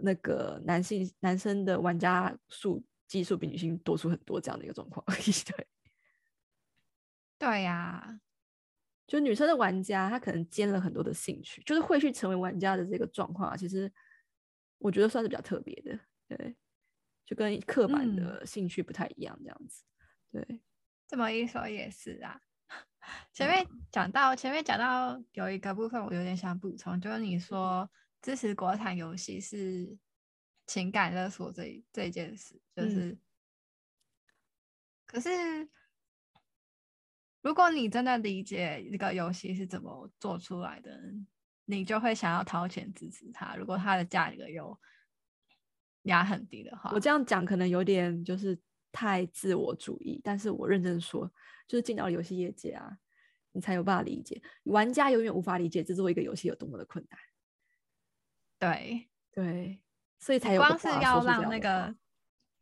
[0.00, 5.66] 那个男性男生的玩家数基数比女性多出很多这样的一个状况而已， 对。
[7.38, 8.20] 对呀。
[9.06, 13.90] 就女生的玩家，她可能兼了很多的兴趣，就是会去成为玩家的这个状况啊，其实
[14.76, 16.54] 我觉得算是比较特别的，对，
[17.24, 19.82] 就跟刻板的兴趣不太一样这样子，
[20.30, 20.60] 对，
[21.06, 22.38] 这么一说也是啊。
[23.32, 27.90] 前面讲到前面讲到有一个部分，我有点想补充，就是你说
[28.22, 29.96] 支持国产游戏是
[30.66, 33.18] 情感勒索这这一件事，就是，
[35.06, 35.68] 可是。
[37.40, 41.00] 如果你真的理解这个游戏是怎么做出来的，
[41.66, 43.54] 你就会想要掏钱支持它。
[43.54, 44.78] 如果它的价格又
[46.02, 48.58] 压很低的话，我这样讲可能有点就是
[48.90, 51.32] 太自我主义，但是我认真说，
[51.68, 52.98] 就是进到游戏业界啊，
[53.52, 57.18] 你才有办法理解，玩家永远无法理解制作一个游戏有多么的困难。
[58.58, 59.80] 对对，
[60.18, 61.94] 所以才有光是要让那个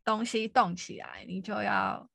[0.03, 2.09] 东西动起来，你就要。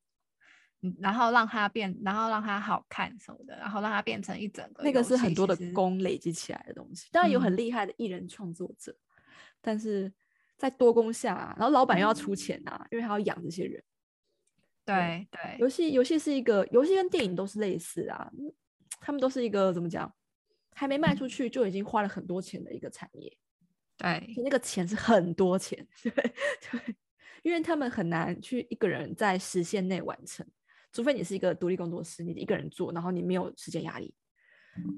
[0.99, 4.83] 然后让它变，然后让它好看什么的，然后让它变成一整个。
[4.83, 7.09] 那个是很多的功累积起来的东西。
[7.12, 8.93] 当然有很厉害的艺人创作者，
[9.61, 10.12] 但是
[10.57, 13.80] 在多工下，然后老板又要出钱啊，因为他要养这些人。
[14.85, 18.28] 对对，游戏游戏是一个游戏跟电影都是类似啊，
[18.99, 20.12] 他们都是一个怎么讲，
[20.74, 23.39] 还没卖出去就已经花了很多钱的一个产业。
[24.03, 26.97] 对，那个钱是很多钱， 对对，
[27.43, 30.45] 因为他们很难去一个人在时限内完成。
[30.93, 34.15] 除非你是一个独立工作室，你一个人做，然后你没有时间压力。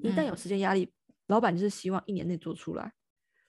[0.01, 0.91] 一旦有时间压力，
[1.27, 2.91] 老板就是希望一年内做出来，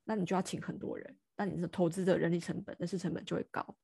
[0.05, 3.77] 那你就要请很多人，那你的投资的人力成本、人事成本就会高。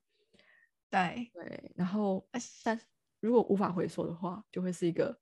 [0.91, 2.29] 对对，然后
[2.63, 2.79] 但
[3.21, 5.19] 如果无法回收的话，就会是一个，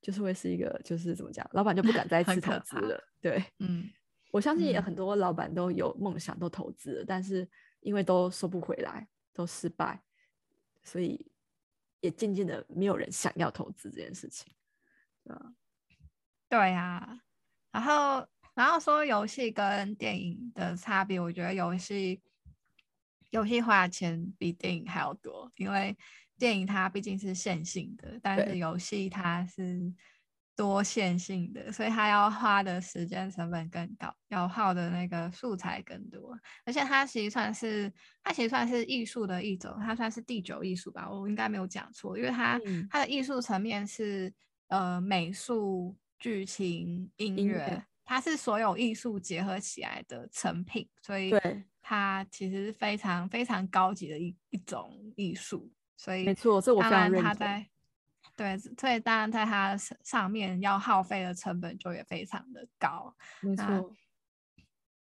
[0.00, 3.02] 就是会是一个，就是怎么讲，老板就不敢再次投资了。
[3.20, 3.90] 对，嗯，
[4.34, 10.02] 我相信也很多老板都有梦想，都投资，但是因为都收不回来，都失败，
[10.82, 11.30] 所以。
[12.00, 14.52] 也渐渐的没有人想要投资这件事情，
[15.26, 15.54] 啊，
[16.50, 17.18] 对啊，
[17.72, 22.20] 然后然后说游戏跟电影的差别，我觉得游戏
[23.30, 25.96] 游戏花钱比电影还要多，因为
[26.36, 29.90] 电影它毕竟是线性的，但是游戏它是。
[30.56, 37.92] 多线性的，所以它要花的时间成本更高，要耗的那个素材更多，而且它其实算是，
[38.22, 44.32] 它其实算是艺术的一种，它算是第九艺术吧，我应该没有讲错，因为它它的艺术层面是
[44.68, 51.32] 呃美术、剧情、音乐，它是所有艺术结合起来的成品，所以
[51.82, 57.66] 它其实非常非常高级的一一种艺术，所以没错，这我非常认同。
[58.36, 63.14] 对，所以当然在它上面要耗费的成本就也非常的高。
[63.40, 63.94] 没错，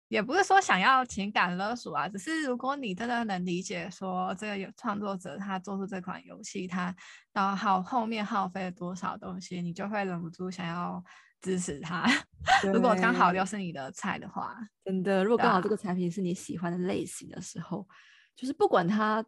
[0.09, 6.95] 也不是说想要情感勒索啊，只是如果你真的能理解说这个有创作者他做出这款游戏，他
[7.33, 11.03] 到耗后面耗费了多少东西，你就会忍不住想要
[11.41, 12.07] 支持他。
[12.71, 17.89] 如果刚好又是你的菜的话，真的，如果刚好这个产品是你喜欢的类型的时候，
[18.37, 19.25] 就是不管他。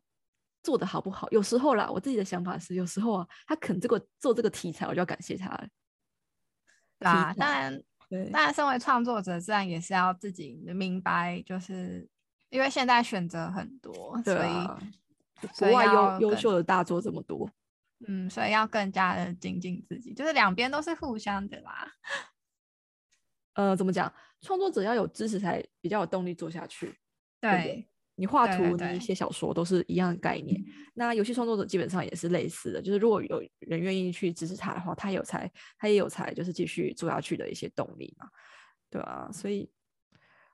[0.68, 1.26] 做的好不好？
[1.30, 5.66] 有时候啦，我自己的想法是，有时候啊，他肯这个做这个题材，我就要感谢他了。
[6.98, 7.82] 啊，当然，
[8.30, 12.06] 当然，身为创作者，自然也是要自己明白，就是
[12.50, 14.52] 因为现在选择很多，所以
[15.58, 17.50] 国外优优秀的大作这么多，
[18.06, 21.90] 嗯，所以要更加的精进自己，就是两边都是互相的啦。
[23.54, 24.12] 呃，怎么讲？
[24.42, 26.94] 创作者要有支持才比较有动力做下去。
[27.40, 27.88] 对，
[28.18, 30.60] 你画图、你写小说都是一样的概念。
[30.92, 38.26] 那游戏创作者基本上也是类似的，就是如果有人愿意去支持他的话，他有才，他也有才，就是继续做下去的一些动力嘛。
[38.90, 39.70] 对啊，所以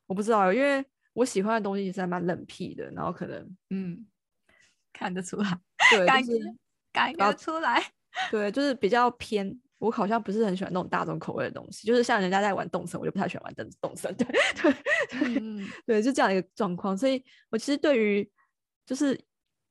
[0.06, 0.84] 我不知道，因为
[1.14, 4.06] 我喜欢的东西其实还蛮冷僻的，然后可能嗯，
[4.92, 5.58] 看得出来，
[5.90, 6.32] 对， 感觉
[6.92, 7.82] 感觉出来，
[8.30, 9.58] 对，就是比较偏。
[9.78, 14.14] 我好像不是很喜欢那种大众口味的东西，就是像人家在玩动森，我就不太喜欢玩动动森。
[14.16, 14.72] 对对
[15.18, 16.96] 对 对，就这样一个状况。
[16.96, 18.30] 所以我其实对于
[18.86, 19.18] 就是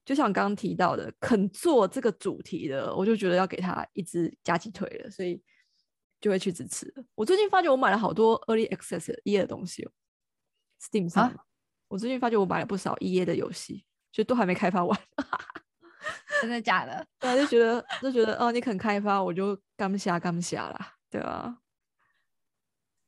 [0.05, 5.41] 就像刚刚提到的，肯做这个主题的，我就觉得要给他一只加鸡腿了，所以
[6.19, 6.93] 就会去支持。
[7.15, 9.91] 我最近发觉我买了好多 Early Access 一页的东西哦
[10.81, 11.33] ，Steam 上。
[11.89, 14.99] 我最近发觉我买了不少一页的游戏，就都还没开发完。
[16.41, 17.05] 真的假的？
[17.19, 21.59] 对，就觉得就觉得哦，你肯开发，我就干下干下啦，对啊。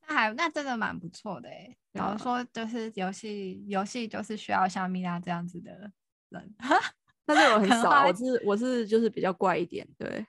[0.08, 1.76] 那还那真的蛮不错的哎。
[1.94, 5.92] 假如说就是游戏游戏就是需要像米娅这样子的
[6.30, 6.56] 人，
[7.26, 10.26] 但是我很少，我是我是就是比较怪一点，对，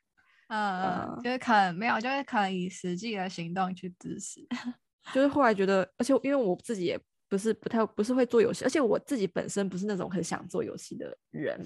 [0.48, 4.46] 嗯，就是可能没有，就是可能以实际的行动去支持。
[5.12, 6.98] 就是后来觉得，而且因为我自己也
[7.28, 11.64] 不是不太不是会做游戏，而且我自己本身不是那种很想做游戏的人。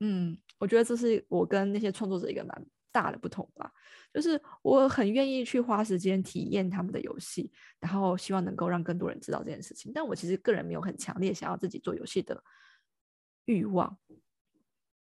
[0.00, 2.66] 嗯，我觉得这是我跟那些创作者一个蛮
[2.96, 3.70] 大的不同吧，
[4.14, 9.92] 就是我很愿意去花时间体验他们的游戏，然后希望能够让更多人知道这件事情。
[9.94, 12.42] 但我其实个人没有很强烈想要自己做游戏的
[13.44, 13.98] 欲望。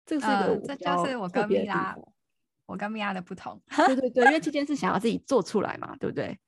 [0.06, 1.96] 这是一个，这就是我跟米娅，
[2.66, 3.60] 我跟米娅的不同。
[3.88, 6.38] 对对对，因为这件事想要自己 做出来嘛，对不对？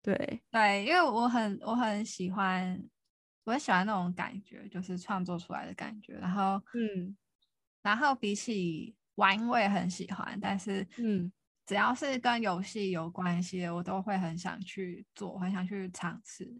[0.00, 2.82] 对对，因为我很我很喜欢，
[3.44, 6.14] 我很喜欢那种感觉，就是创作出来的感觉。
[6.14, 7.14] 然后，嗯。
[7.82, 11.30] 然后比起玩，我也很喜欢，但是嗯，
[11.66, 16.50] 只要是跟游戏有关系的，我都会很想去做，很想去尝试，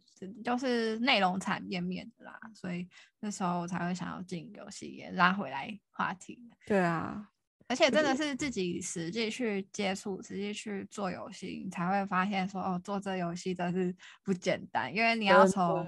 [0.45, 2.39] 就是内容产业面的啦。
[2.55, 2.87] 所以
[3.19, 6.39] 那时候我才会想要进游戏业，拉回来话题。
[6.67, 7.31] 对啊，
[7.67, 15.87] 而且真的是自己实际去接触，实际去做游戏，你才会发现说哦，做这游戏真是不简单，因为你要从，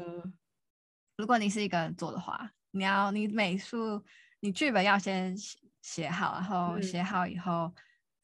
[1.18, 4.02] 如果你是一个人做的话，你要你美术。
[4.44, 5.36] 你剧本要先
[5.82, 7.70] 写好，然后写好以后，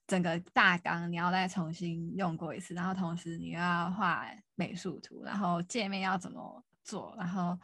[0.07, 7.59] 整个大纲你要再重新用过一次，然后同时你要画美术图，然后界面要怎么做，然后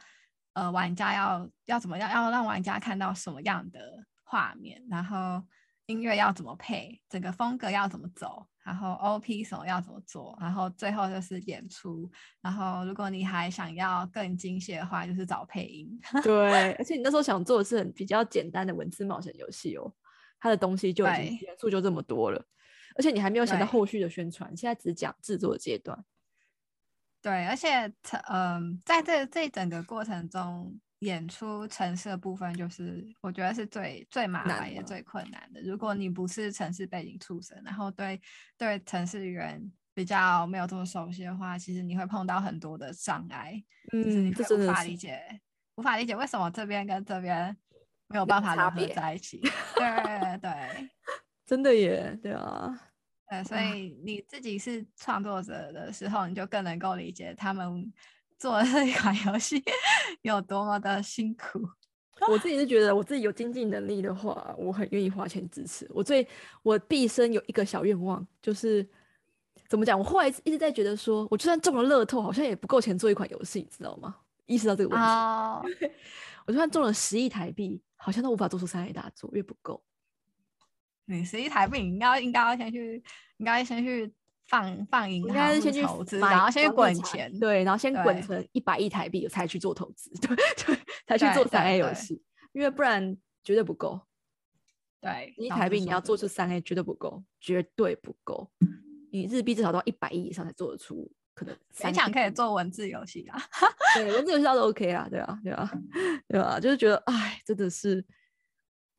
[0.53, 5.41] 呃玩家要要怎么样，要让玩家看到什么样的画面，然后
[5.85, 8.47] 音乐要怎么配，整个风格要怎么走。
[8.65, 10.35] 然后 O P 什么要怎么做？
[10.41, 12.11] 然后最后就是演出。
[12.41, 15.87] 然后如果你还想要更精细的话，就是找配音。
[16.23, 19.93] 对，而且你那时候想做的是很比较简单的文字冒险游戏哦，
[20.39, 22.43] 它的东西就已经元素就这么多了，
[22.97, 26.03] 而且你还没有想到后续的宣传，现在只讲制作阶段。
[27.21, 27.93] 对，而且
[28.29, 30.79] 嗯，在这这整个过程中。
[30.99, 35.61] 演出城市的部分，就是我觉得是最最麻烦也最困难的。
[35.61, 38.19] 如果你不是城市背景出身，然后对
[38.57, 45.21] 对城市语言比较没有这么熟悉的话，其实你会碰到很多的障碍，就是你会无法理解，
[45.75, 47.55] 无法理解为什么这边跟这边
[48.07, 49.41] 没有办法融合在一起。
[49.75, 50.89] 对 对，
[51.45, 52.73] 真的耶，对啊，
[53.27, 57.93] 呃，所以你自己是创作者的时候，你就更能够理解他们。
[58.37, 59.63] 做这一款游戏
[60.21, 61.67] 有多么的辛苦，
[62.29, 65.89] 我自己是觉得，我自己有经济能力的话，我很愿意花钱支持。
[65.89, 66.27] 我最
[66.63, 68.87] 我毕生有一个小愿望，就是
[69.67, 69.97] 怎么讲？
[69.97, 74.15] 我后来一直在觉得，说我就算中了乐透，好像也不够钱做一款游戏，你知道吗？
[74.45, 75.89] 意识到这个问题，
[76.45, 79.83] 我就算中了十亿台币，好像都无法做出三 A 大作，因为不够。
[81.05, 83.03] 你十亿台币，应该应该要先去，
[83.37, 84.13] 应该先去。
[84.47, 90.35] 放放银行先去投资，然后先去滚钱，对，然后先滚成一百亿台币才去做投资，对
[90.65, 90.77] 对，
[91.07, 92.21] 才去做三 A 游戏，
[92.53, 93.99] 因为不然绝对不够。
[95.01, 98.49] 对，一台币你要做出三 A 绝对不够，绝对不够。
[99.11, 101.55] 你日币至少都要一百亿以上才做得出，可能。
[101.75, 103.39] 勉强可以做文字游戏啊，
[103.95, 105.71] 对，文字游戏倒是 OK 啊，对啊，对啊，
[106.27, 108.03] 对啊，就是觉得，哎，真的是，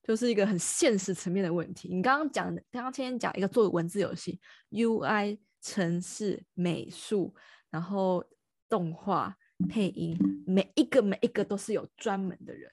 [0.07, 1.89] 就是一个很现实层面的问题。
[1.89, 4.41] 你刚刚讲，刚刚天天讲一个做文字游戏
[4.71, 5.39] ，UI。
[5.63, 7.35] 城市美术，
[7.71, 8.25] 然后
[8.69, 9.37] 动画
[9.69, 12.71] 配音，每一个每一个都是有专门的人，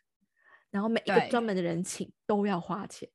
[0.70, 3.10] 然后每一个专门的人请都要花钱。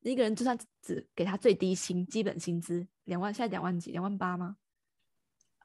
[0.00, 3.90] 一个人就算只给他最低薪，基本薪资两万，现在两万几？
[3.92, 4.56] 两万八吗？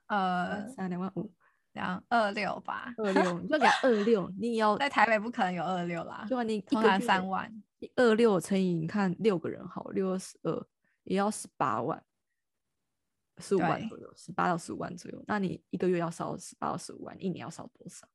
[0.08, 1.30] 呃，三两万五，
[1.74, 2.94] 两二六吧。
[3.00, 6.26] 二六，你就给二六，你也要在台北不可能有二六啦。
[6.30, 7.52] 对啊，你一个三万，
[7.96, 10.68] 二六乘以你看六个人好，六二十二
[11.04, 12.04] 也要十八万。
[13.38, 15.24] 十五万左右，十八到十五万左右。
[15.26, 18.08] 那你一个月要烧十八到十五万，一年要烧多少？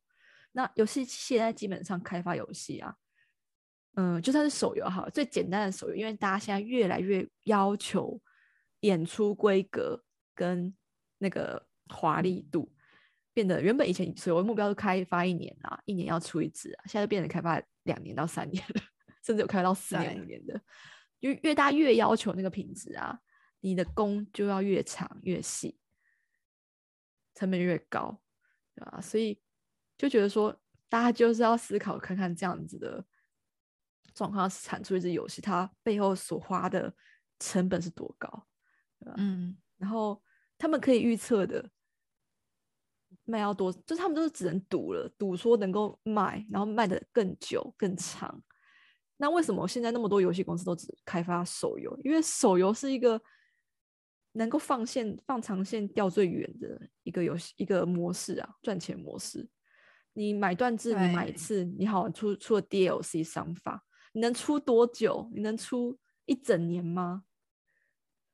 [0.52, 2.94] 那游戏现在基本上开发游戏啊，
[3.96, 8.20] 嗯，就算是手游哈，最简单的手游，因为大家现在越来越要求
[8.80, 10.72] 演出规格跟
[11.18, 12.72] 那个华丽度，
[13.32, 18.80] 变得原本以前手游目标是开发一年啊，一年要出一次啊，现在变成开发两年到三年了，
[19.27, 20.55] 甚至有开到四年五年的，
[21.20, 23.18] 就越大越要求那个品质啊，
[23.61, 25.79] 你的工就要越长越细，
[27.35, 28.22] 成本越高，
[28.74, 29.01] 对吧？
[29.01, 29.43] 所以。
[29.99, 30.55] 就觉得说，
[30.91, 33.03] 大家就是要思考看看这样子的
[34.12, 36.95] 状况，产出一支游戏，它背后所花的
[37.39, 38.47] 成本是多高，
[38.99, 39.14] 对吧？
[39.16, 40.22] 嗯，然后
[40.59, 41.70] 他们可以预测的
[43.24, 48.45] 卖要多，就是他们都是只能赌了，赌说能够卖，然后卖的更久更长。
[49.16, 51.96] 那为什么现在那么多游戏公司都只开发手游？
[52.04, 53.20] 因为手游是一个
[54.32, 59.48] 能够放线、放长线、钓最远的一个游戏一个模式啊，赚钱模式。
[60.12, 65.30] 你买断制，你买一次，你好出出了 DLC 商法，你能出多久？
[65.34, 67.24] 你能出一整年吗？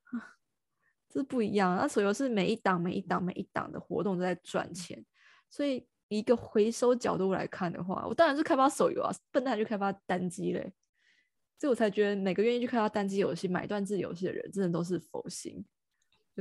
[1.08, 1.76] 这不一样。
[1.76, 5.04] 那手游是每一档、每一档、每一档的活动都在赚钱，
[5.50, 5.86] 所以
[6.18, 10.72] 一个回收角度来看的话，我当然是开发手游啊，笨蛋去开发单机嘞。
[11.58, 15.64] 所以我才觉得每个愿意去开发单机游戏、买断制游戏的人，真的都是佛心。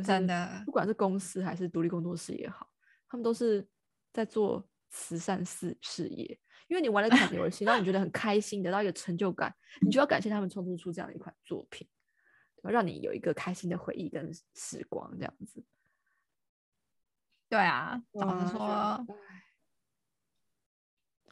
[0.04, 2.68] 真的，不管是公司还是独立工作室也好，
[3.08, 3.68] 他们都是
[4.12, 4.68] 在做。
[4.94, 11.88] 慈善事事业，因为你玩了款游戏，让你觉得很开心，得到一个成就感，你就要感谢他们创作出这样的一款作品，
[12.62, 15.64] 让你有一个开心的回忆跟时光，这样子。
[17.48, 19.18] 对啊，怎么说？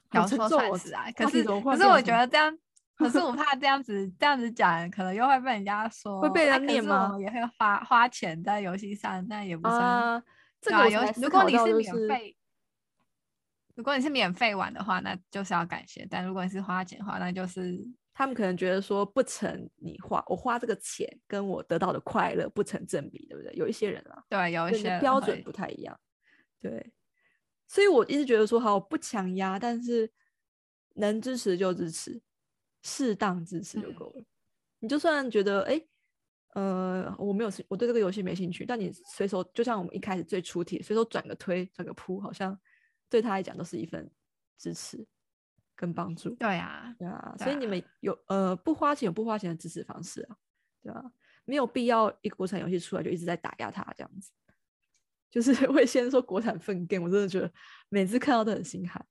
[0.09, 0.59] 好沉重
[0.93, 1.11] 啊！
[1.15, 2.57] 可是可是我觉得这样，
[2.95, 7.15] 可是我怕这样子这样子讲，可能又会被人家说，会被人念吗？
[7.19, 10.23] 也会花花钱在游戏上，但也不算。
[10.61, 12.35] 这个游，如果你是免费。
[13.75, 17.79] 如果你是免费玩的话，那就是要感谢；但如果你是花钱的话，那就是
[18.13, 23.53] 他们可能觉得说不成你花我花这个钱跟我得到的快乐不成正比，对不对？
[23.53, 25.97] 有一些人啊，对，有一些标准不太一样，
[26.59, 26.91] 对。
[27.69, 30.11] 所以我一直觉得说，好不强压，但是
[30.95, 32.21] 能支持就支持，
[32.81, 34.23] 适当支持就够了。
[34.79, 35.81] 你就算觉得哎，
[36.55, 42.59] 呃，我没有我对这个游戏没兴趣，但你随手就像我们一开始最初体，随手转个推转个铺，好像。
[43.11, 44.07] 对他来讲都是一份
[44.55, 45.03] 支持
[45.75, 46.29] 跟帮助。
[46.35, 50.37] 对啊，对啊，所以你们有呃不花钱有不花钱的支持方式啊，
[50.83, 51.11] 对啊？
[51.43, 54.29] 没有必要一个国产游戏出来就一直在打压他这样子，
[55.29, 57.51] 就是 会先说国产粪便，我真的觉得
[57.89, 59.05] 每次看到都很心寒。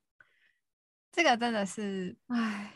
[1.13, 2.75] 这个真的是，唉。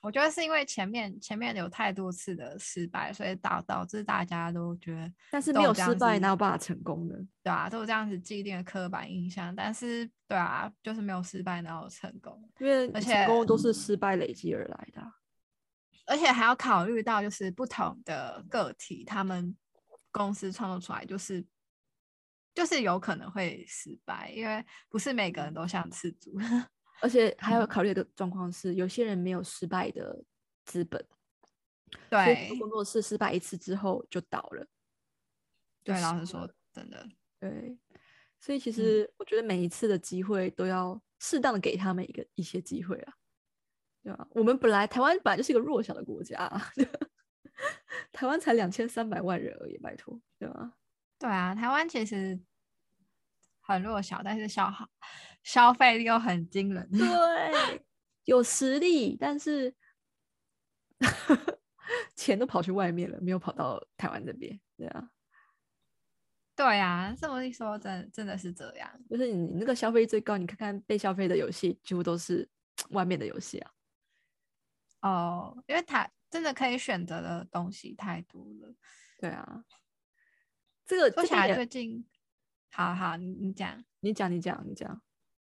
[0.00, 7.14] 我觉得是因为前面前面有太多次的失败，所以导导致大家都觉得，但是没有失败哪有办法成功呢？
[7.40, 9.54] 对啊，都有这样子既定的刻板印象。
[9.54, 12.50] 但是对啊，就是没有失败哪有成功？
[12.58, 15.00] 因为而且成功都是失败累积而来的，
[16.06, 19.56] 而且还要考虑到就是不同的个体，他们
[20.10, 21.46] 公司创作出来就是
[22.54, 26.32] 就是有可能会失败，因为不是每个人都像赤足。
[27.00, 30.24] 而且还要考虑一个状况是，有些人没有失败的
[30.64, 31.04] 资本，
[32.08, 34.66] 对，工作室失败一次之后就倒了。
[35.82, 37.04] 对，老实说，真的，
[37.40, 37.76] 对。
[38.38, 43.14] 所以其实我觉得每一次的机会都要适当的给他们一个一些机会啊，
[44.02, 44.28] 对吧？
[44.30, 46.48] 我们本来台湾本来就是一个弱小的国家，
[48.12, 50.72] 台湾才两千三百万人而已，拜托，对吧？
[51.22, 52.38] 对啊，台湾其实。
[53.64, 54.90] 很弱小，但是消耗
[55.44, 56.90] 消费力又很惊人。
[56.90, 56.98] 对，
[58.24, 59.72] 有实力，但是
[62.16, 64.60] 钱都跑去外面了，没有跑到台湾这边。
[64.76, 65.10] 对啊，
[66.56, 68.90] 对啊，这么一说，真真的是这样。
[69.08, 72.46] 就是你那个消费最高，你看看被消费的游戏，几乎都是
[72.90, 73.70] 外面的游戏啊。
[75.02, 78.74] 哦，因为台真的可以选择的东西太多了。
[79.20, 79.64] 对啊，
[80.92, 82.04] 这个说起来最近。
[82.70, 85.02] 好好，你你讲，你讲，你讲，你讲。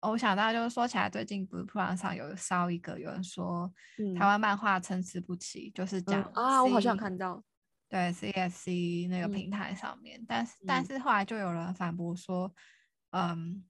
[0.00, 3.72] 我想到就是说起来，最近不是铺浪上有烧一个，有人说
[4.18, 7.42] 台湾漫画参差不齐，就是讲啊，我好像看到，
[7.88, 12.54] 对 C S C 那个平台上面，但是但是后来就有人反驳说，
[13.10, 13.64] 嗯，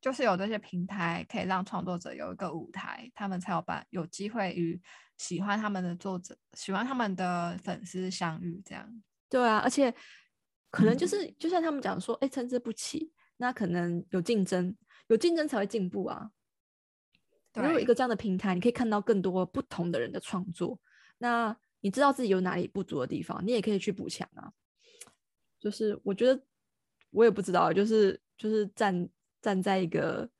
[0.00, 4.80] 就是有这些平台可以让创作者有一个舞台，他们才有办有机会与
[5.16, 9.02] 喜欢他们的作者、喜欢他们的粉丝相遇，这样。
[9.28, 9.92] 对啊，而且。
[10.70, 14.76] 可能就是就像他们讲说，哎，参差不齐，那可能有竞争，
[15.08, 16.30] 有竞争才会进步啊。
[17.54, 20.78] 如果一个这样的平台，你可以看到更多不同的人的创作，
[21.18, 24.52] 那你知道自己有哪里不足的地方，你也可以去补强啊。
[25.58, 26.40] 就是我觉得
[27.10, 29.08] 我也不知道，就是就是站
[29.42, 30.30] 站在一个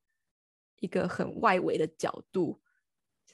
[0.79, 2.61] 一个很外围的角度，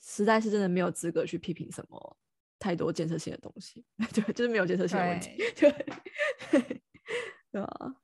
[0.00, 2.16] 实在是真的没有资格去批评什么
[2.58, 3.84] 太多建设性的东西，
[4.14, 5.70] 对，就是没有建设性的问题，对，
[7.54, 7.94] 对啊？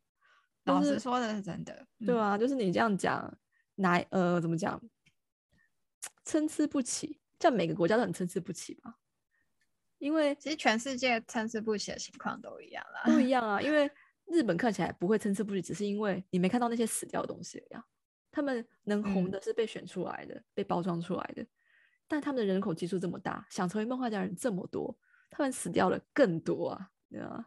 [0.63, 3.37] 老实说的是真的，对啊，就是你这样讲，
[3.75, 4.81] 哪呃怎么讲，
[6.23, 8.97] 参差不齐，像每个国家都很参差不齐吧？
[9.99, 13.61] 因为其实全世界参差不齐的情况都一样啦，不一样啊。
[13.61, 13.91] 因为
[14.27, 17.85] 日本看起来不会参差不齐，只是因为你没看到那些死掉的东西一样。
[18.31, 21.45] 他们能红的是被选出来的，被包装出来的。
[22.07, 24.97] 但他们的人口基数这么大，想成为漫画家人这么多，
[25.29, 27.45] 他们死掉了更多啊，对啊，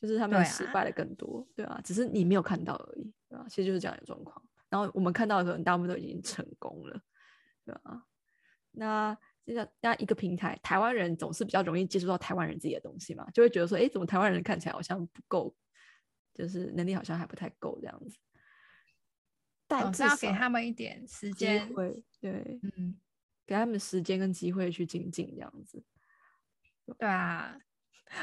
[0.00, 3.46] 就是他们失败的更多，对啊，只是你没有看到而已，对吧？
[3.48, 4.42] 其实就是这样的状况。
[4.68, 7.00] 然后我们看到的可能大部分都已经成功了，
[7.64, 8.06] 对吧？
[8.72, 9.18] 那。
[9.44, 15.52] 那那一个平台，台湾人总是比较容易接触到台湾人自己的东西嘛，就会觉得说，哎，怎么台湾人看起来好像不够，
[16.34, 18.16] 就是能力好像还不太够这样子。
[19.66, 22.96] 但是要给他们一点时间，会对，嗯，
[23.44, 25.82] 给他们时间跟机会去精进这样子。
[26.98, 27.58] 对啊，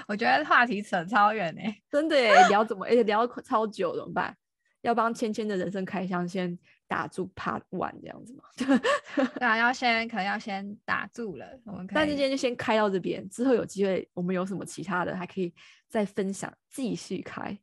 [0.07, 4.35] 我觉得话题扯超远哎，真的哎，聊怎么，而且聊超久怎么办？
[4.81, 6.57] 要帮芊芊的人生开箱先。
[6.89, 8.43] 打住，Part One 这样子吗？
[9.35, 11.45] 对啊，要先可能要先打住了。
[11.65, 15.53] 我们但是今天就先开到这边，之后有机会我们有什么其他的还可以
[15.89, 17.59] 再分享，继续开，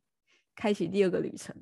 [0.55, 1.55] 开启第二个旅程。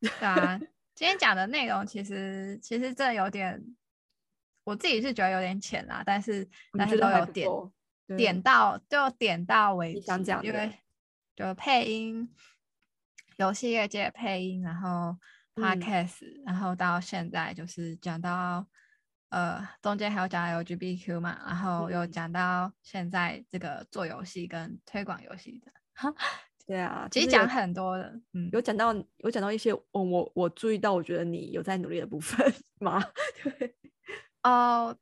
[0.00, 0.58] 对啊，
[0.94, 3.62] 今天讲的内容其实其实这有点，
[4.64, 7.46] 我自己是觉得有点浅啦，但是但是都有点
[8.16, 10.72] 点到就点到为止，想讲因为
[11.36, 12.28] 就配音，
[13.36, 15.16] 游戏业界配音，然后。
[15.58, 18.64] Podcast，然后到现在就是讲到，
[19.30, 26.14] 呃，中间还有讲 LGBTQ 嘛，然后又讲到现在这个做游戏跟推广游戏的，哈，
[26.64, 33.04] 对啊，其实讲很多的，嗯，有讲到有讲到一些，我我我注意到，我觉得你有在努力的部分 吗？
[33.58, 33.74] 对，
[34.44, 34.96] 哦，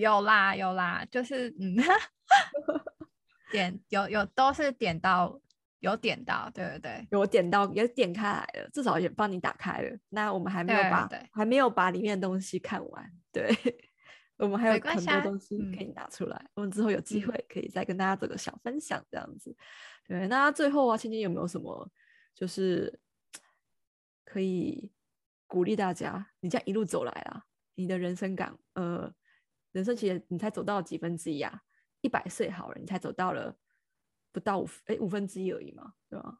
[0.00, 1.76] 有啦有啦，就是嗯，
[3.52, 5.40] 点有有都是点到。
[5.80, 9.98] 有点到，对对对，有点到，也点开来了，至少也帮你打开了。
[10.10, 13.10] 那我们还没有把，还没有把里面的东西看完。
[13.32, 13.48] 对，
[14.36, 16.50] 我们还有很多东西可以拿出来。
[16.52, 19.56] 我们之后有机会可以再跟大家做个小分享，这样子。
[20.06, 21.90] 对，那最后啊，芊芊有没有什么
[22.34, 23.00] 就是
[24.26, 24.92] 可以
[25.46, 26.26] 鼓励大家？
[26.40, 27.44] 你这样一路走来啊，
[27.74, 29.10] 你的人生感，呃，
[29.72, 31.62] 人生其实你才走到几分之一啊？
[32.00, 33.56] 一百岁好了，你才走到了。
[34.32, 36.38] 不到五哎五分之一而已嘛，对吧？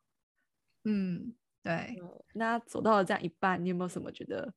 [0.84, 2.00] 嗯，对。
[2.34, 4.54] 那走到了这样一半，你有没有什么觉得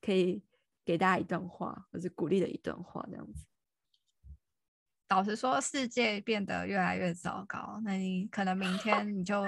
[0.00, 0.40] 可以
[0.84, 3.44] 给大家一段话，或是鼓励的一段话这样子？
[5.08, 9.42] 老实说，世界变得越来越糟糕，那你可能明天你就。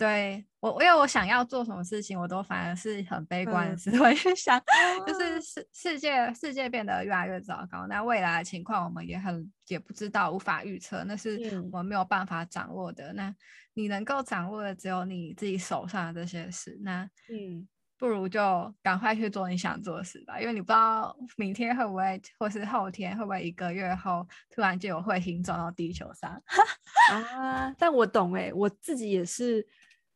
[0.00, 4.58] 对我，因为我想要做什么事情，我都反而是很悲观的思维去想，
[5.06, 11.38] 就是世世界世界变得越来越糟糕，那未来的情况我们也很也不知道，无法预测，那是
[11.70, 13.12] 我们没有办法掌握的。
[13.12, 13.34] 那
[13.74, 17.68] 你能够掌握的只有你自己手上的这些事，那嗯，
[17.98, 26.42] 不如就赶快去做你想做的事吧，因为你不知道明天会不会，或是后天会不会，一个月后突然就有彗星撞到地球上
[27.12, 27.74] 啊！
[27.78, 29.66] 但我懂哎，我自己也是。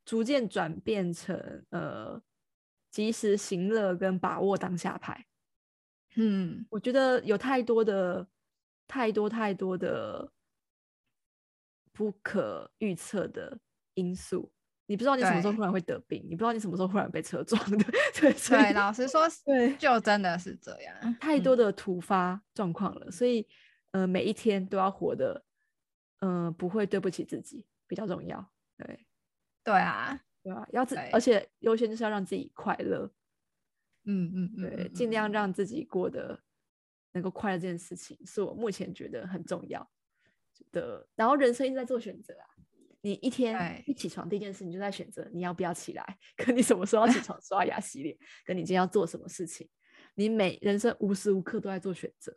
[0.04, 2.20] 逐渐转变成呃，
[2.90, 5.26] 及时行乐跟把握当下派。
[6.16, 8.28] 嗯，我觉得有太多的、
[8.86, 10.30] 太多太多的
[11.92, 13.58] 不可预测的
[13.94, 14.52] 因素。
[14.86, 17.78] 你不知道你什么时候突然会得病，你不知道你什么时候忽然被车撞的。
[18.14, 23.10] 对对，老实说，对，就真的是这样，太多的突发状况了。
[23.10, 23.48] 所以
[23.92, 25.42] 呃，每一天都要活的，
[26.20, 28.46] 嗯，不会对不起自己，比较重要。
[28.76, 29.06] 对。
[29.64, 33.10] 对啊，对啊，要自，而且优先就是要让自己快乐，
[34.04, 36.38] 嗯嗯，对，尽量让自己过得
[37.12, 39.90] 能够快乐，这件事情是我目前觉得很重要
[40.70, 41.08] 的。
[41.14, 42.46] 然后人生一直在做选择啊，
[43.00, 49.68] 你一天一起床第一件事你就在选择你要不要起来，跟你什么时候要起床刷牙洗脸，跟你今天要做什么事情，
[50.14, 52.36] 你每人生无时无刻都在做选择。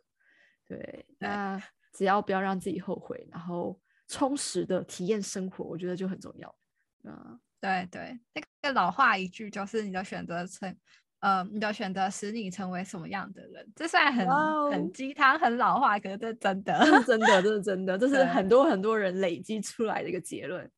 [0.66, 6.54] 对，那只要不要让自己后悔，然后充实的体验生活，我觉得就很重要。
[7.04, 10.76] 嗯，对对，那个老话一句就是你的选择成，
[11.20, 13.66] 呃，你的选择使你成为什么样的人。
[13.74, 14.26] 这虽然很
[14.70, 20.70] 很鸡汤、很老话，可是这真的，真的， 这是真的，这是很多很多人累积出来的一个结论。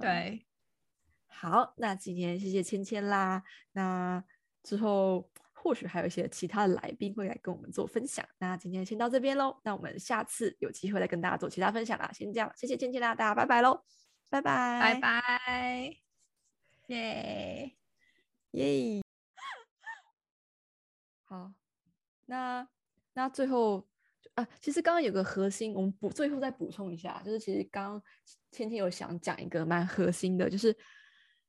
[0.00, 0.44] 对，
[1.28, 3.42] 好，那今天谢谢芊芊啦。
[3.72, 4.22] 那
[4.62, 8.24] 之后或许还有一些其他的来宾会来跟我们做分享。
[8.38, 12.10] 那今天先到这边喽，那我们下次有机会再跟大家做其他分享啦。
[12.12, 13.84] 先这样，谢谢芊芊啦，大家拜拜喽。
[14.30, 15.96] 拜拜，拜拜。
[16.86, 17.72] 耶
[18.52, 19.02] 耶。
[21.24, 21.52] 好，
[22.26, 22.66] 那
[23.12, 23.84] 那最后
[24.34, 28.02] 啊，其实刚刚有个核心，我们补最后再补充一下，就是其实刚刚
[28.52, 30.76] 芊芊有想讲一个蛮核心的，就是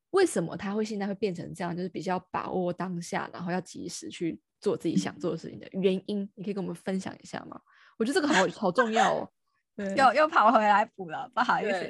[0.10, 7.62] 为什么他会现在会变成这样，就是比较把握当下，然后要及时去做自己想做的事情的原因，你可以跟我们分享一下吗？
[7.99, 9.32] 我觉得这个好好重要哦。
[9.95, 11.90] 又又跑回来补了，不好意思，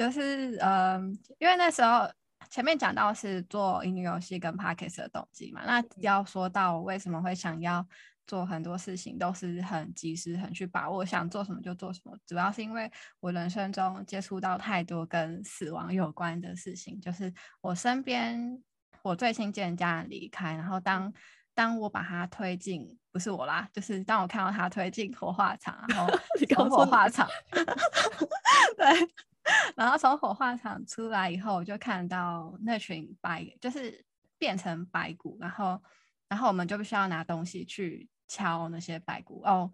[0.00, 2.10] 就是嗯，因为那时候。
[2.48, 7.86] 前面讲到是做音乐游戏跟 podcast 的动机嘛，那要说到为什么会想要
[8.26, 12.90] 做很多事情都是很及时、很去把握，想做什么就做什么，主要是因为
[13.20, 18.60] 我人生中接触到太多跟死亡有关的事情，就是我身边
[19.02, 21.12] 我最亲近的家人离开，然后当
[21.54, 26.12] 当我把他推进，不是我啦，就是当我看到他推进火化场，然后
[26.50, 27.28] 从火化场，
[28.76, 29.08] 对。
[29.76, 34.04] 然后从火化场出来以后，我就看到那群白，就是
[34.38, 35.80] 变成白骨，然后，
[36.28, 39.42] 然后我们就必须要拿东西去敲那些白骨。
[39.44, 39.70] 哦，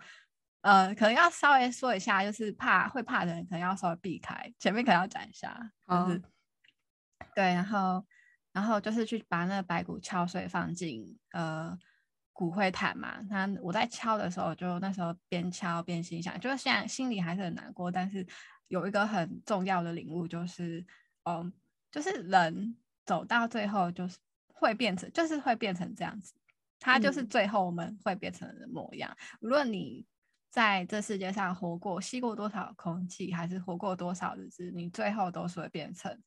[0.62, 4.52] 呃，可能要稍微说一下，就是怕会怕的人，可能要稍微避开。
[4.58, 6.22] 前面可能要讲一下，就是
[7.34, 8.04] 对，然后，
[8.52, 11.76] 然后就是去把那个白骨敲碎，放进呃
[12.32, 13.18] 骨灰坛嘛。
[13.28, 18.26] 那我在敲的时候，就那时候边敲边心想，就是现在心里还是很难过，但是。
[18.68, 20.84] 有一个很重要的领悟，就是，
[21.24, 21.52] 嗯，
[21.90, 24.18] 就是人走到最后，就是
[24.52, 26.34] 会变成，就是会变成这样子。
[26.78, 29.16] 他就是最后我们会变成的模样。
[29.40, 30.06] 无论你
[30.51, 36.22] 在这世界上活过、吸过多少空气，还是活过多少日子，你最后都是会变成，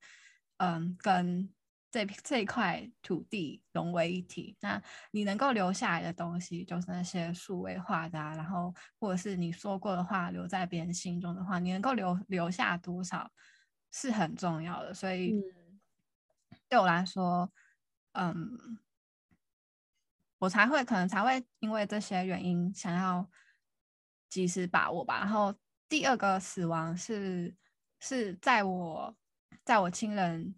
[0.57, 1.49] 嗯，跟。
[1.91, 4.79] 这这一块土地融为一体，那
[5.09, 13.31] 你能够留下来的东西，就是那些数位化的，然后或者是你说过的话留在别人心中的话，你能够留留下多少
[13.91, 14.93] 是很重要的。
[14.93, 15.33] 所以
[16.67, 17.51] 对我来说，
[18.11, 18.77] 嗯，
[20.37, 23.27] 我才会可能才会因为这些原因想要
[24.29, 25.21] 及时把握吧。
[25.21, 25.55] 然后
[25.87, 27.55] 第二个死亡是
[27.99, 29.17] 是在我
[29.65, 30.53] 在我亲人。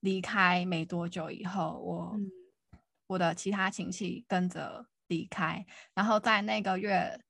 [0.00, 2.18] 离开没多久以后，我
[3.06, 5.64] 我的其他亲戚跟着离开，
[5.94, 7.20] 然后在那个月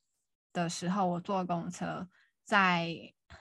[0.53, 2.09] 的时候，我坐公车，
[2.45, 2.87] 在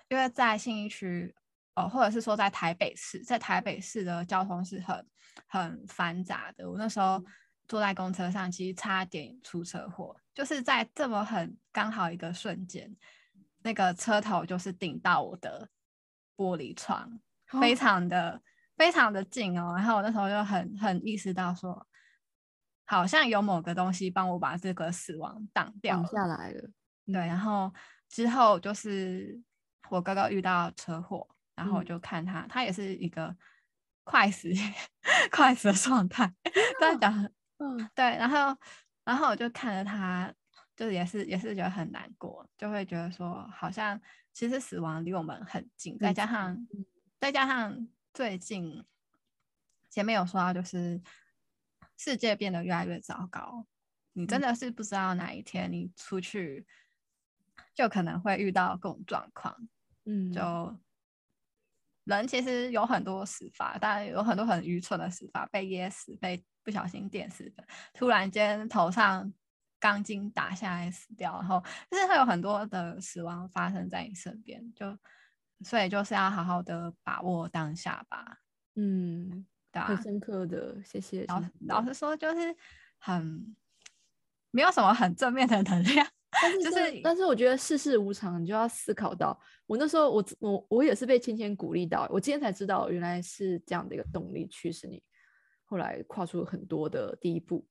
[0.08, 1.36] 因为在信义区，
[1.76, 5.08] 哦，或者是说在台北市，在台北市的交通是很
[5.48, 6.70] 很繁杂的。
[6.70, 7.24] 我那时候
[7.68, 12.96] 坐在公车上，其实差点出车祸，就是在这么很刚好一个瞬间，
[13.62, 15.70] 那个车头就是顶到我的
[16.36, 17.20] 玻璃窗，
[17.62, 18.42] 非常的。
[18.80, 21.86] 非常的近哦，然后我那时候就很很意识到说，
[22.86, 26.70] 好像有某个东西帮我把这个死亡挡掉下来了。
[27.06, 27.74] 对，然后
[28.08, 29.38] 之后就是
[29.90, 33.36] 我哥哥遇到车祸，然后我就看他，他也是一个
[34.06, 34.48] 快死
[35.30, 36.34] 快死的状态。
[36.80, 38.58] 在讲，嗯，对，然后
[39.04, 40.34] 然后我就看着他，
[40.78, 44.00] 就是也是也是觉得很难过，就会觉得说，好像
[44.32, 46.58] 其实死亡离我们很近，再加上
[47.20, 47.90] 再加上。
[48.14, 48.84] 最近
[49.90, 51.02] 前面有说到，就是
[51.98, 53.66] 世界变得越来越糟糕，
[54.14, 56.66] 你真的是不知道哪一天你出去
[57.74, 59.56] 就可能会遇到各种状况。
[60.06, 60.78] 嗯，就
[62.04, 67.64] 人其实有很多死法，当然有很多很愚蠢的死法，被噎死、被不小心电死的，
[67.94, 69.32] 突然间头上
[69.80, 74.98] 钢筋打下来死掉，然后就是会有很多的死亡发生在你身边，就。
[75.62, 78.38] 所以就是要好好的把握当下吧。
[78.76, 81.26] 嗯，很深刻的，谢谢。
[81.26, 82.56] 老老实说，就是
[82.98, 83.56] 很
[84.52, 86.08] 没有什么很正面的能量，
[86.42, 95.04] 但是就是，但是我觉得世事无常，你就要思考到，我那时候我我我也是被芊芊鼓励到，我今天才知道原来是这样的一个动力驱使你
[95.66, 97.68] 后来跨出很多的第一步。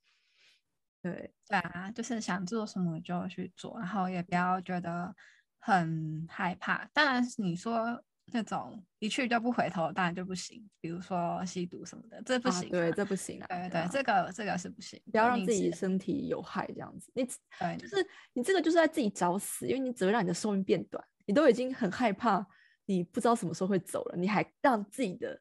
[1.01, 5.15] 对对啊，就是想做什么就去做，然后也不要觉得。
[5.59, 8.03] 很害怕，当然你说
[8.33, 10.69] 那种一去就不回头，当然就不行。
[10.81, 12.69] 比如说吸毒什么的，这不行。
[12.69, 13.47] 对，这不行啊。
[13.49, 17.11] 对对，这个这个是不行，不要让自己身体有害这样子。
[17.15, 17.25] 你
[17.59, 21.03] 对，就是你这个就是在自己找死，因为你只会让你的寿命变短。
[21.27, 22.47] 你都已经很害怕，
[22.87, 25.41] 你不知道什么时候会走了，你还让自己的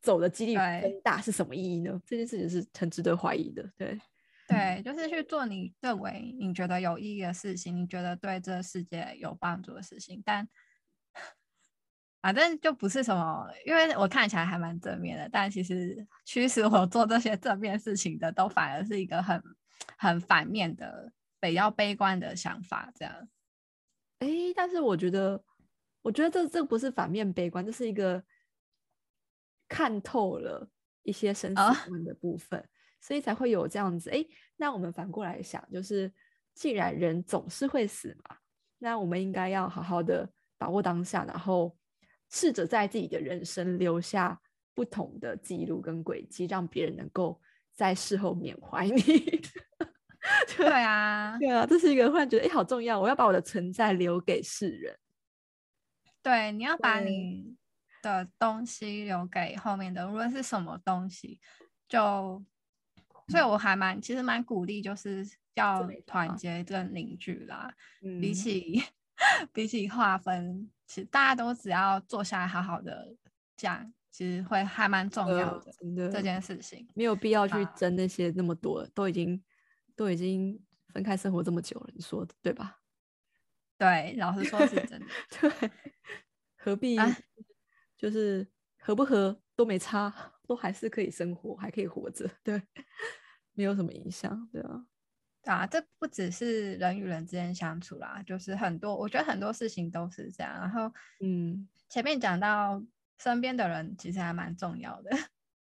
[0.00, 2.00] 走的几率更大，是什么意义呢？
[2.06, 3.68] 这件事情是很值得怀疑的。
[3.76, 3.98] 对。
[4.48, 10.48] 对，就是去做你认为你觉得有意义的事情，你觉得对这个世界有帮助的事情，但
[12.22, 19.42] 反正就不是什么，因为我看起来还蛮正面的，但其实驱使我做这些正面事情的，都反而是一个很
[19.96, 22.92] 很反面的、比较悲观的想法。
[22.96, 23.28] 这样，
[24.20, 25.44] 哎，但是我觉得，
[26.02, 28.22] 我觉得这这不是反面悲观，这是一个
[29.68, 30.68] 看透了
[31.02, 32.68] 一些生死观的部分，
[33.06, 34.10] 所以才会有这样子。
[34.10, 34.26] 哎，
[34.56, 36.12] 那我们反过来想，就是
[36.54, 38.36] 既然人总是会死嘛，
[38.78, 40.28] 那我们应该要好好的
[40.58, 41.76] 把握当下，然后
[42.30, 44.40] 试着在自己的人生留下
[44.74, 47.40] 不同的记录跟轨迹，让别人能够
[47.72, 48.96] 在事后缅怀你。
[50.56, 54.98] 对啊，对啊，这是一个忽然觉得哎，好重要，我要把我的存在留给世人。
[56.20, 57.54] 对，你要把你
[58.02, 61.38] 的东西留给后面的，无论是什么东西，
[61.88, 62.42] 就，
[63.28, 67.72] 所以我还蛮，其实蛮鼓励，就是要团结跟凝聚啦。
[68.20, 68.82] 比起
[69.52, 73.14] 比起划分，其实大家都只要坐下来好好的
[73.56, 75.72] 讲，其实会还蛮重要的。
[76.10, 79.42] 这件事情没有必要去争那些那么多，都已经
[79.94, 80.58] 都已经
[80.88, 82.78] 分开生活这么久了，你说对吧？
[83.78, 85.06] 对，老实说是真的。
[85.40, 85.70] 对，
[86.56, 86.96] 何必
[87.96, 88.46] 就是
[88.78, 92.60] 合不合都没差，都还是可以生活，还可以活着，对，
[93.54, 94.86] 没有什么影响，对啊。
[95.44, 100.52] 啊，这不只是人与人之间相处啦，就是很多，我觉得很多事情都是这样。
[100.52, 102.82] 然后，嗯，前面讲到
[103.18, 105.10] 身边的人其实还蛮重要的，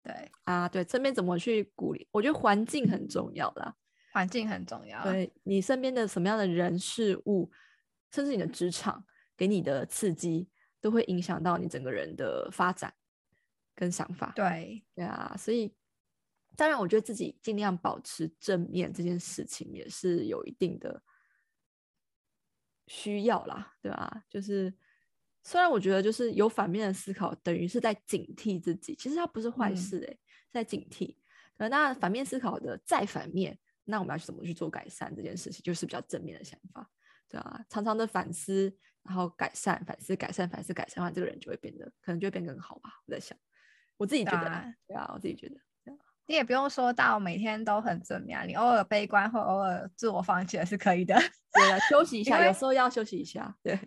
[0.04, 2.08] 对啊，对，身边怎么去鼓励？
[2.12, 3.76] 我觉得环境很重要啦，
[4.14, 5.04] 环境很重要。
[5.04, 7.52] 对你身边的什么样的人事物。
[8.12, 9.06] 甚至你的职场
[9.38, 10.50] 给你的刺激，
[10.82, 12.92] 都会影响到你整个人的发展
[13.80, 14.34] 跟想法。
[14.36, 15.74] 对，对啊，所以
[16.58, 21.02] 当然，我觉得自己尽量保持正面这件事情也是有一定的
[22.88, 24.26] 需要啦，对吧？
[24.28, 24.74] 就是
[25.44, 30.20] 虽然我觉得就是有反面的思考，等于是在警惕自己，其实它不是坏事诶，
[30.52, 31.16] 在警惕。
[31.56, 36.90] 那反面思考的再反面，那我们要怎么去做改善这件事情，就是比较正面的想法。
[37.30, 38.74] 对啊，常常的反思，
[39.04, 43.02] 然后改善，反思，改善，反思，改善的话，这个人就会变得，可能就会变更好吧。
[43.06, 43.38] 我在想，
[44.00, 44.50] 我自己觉得，
[44.88, 45.56] 对啊，我自己觉得，
[46.26, 51.14] 你也不用说到每天都很正面，你偶尔悲观或偶尔自我放弃也是可以的。
[51.54, 53.54] 对啊，休息一下，有时候要休息一下。
[53.62, 53.78] 对，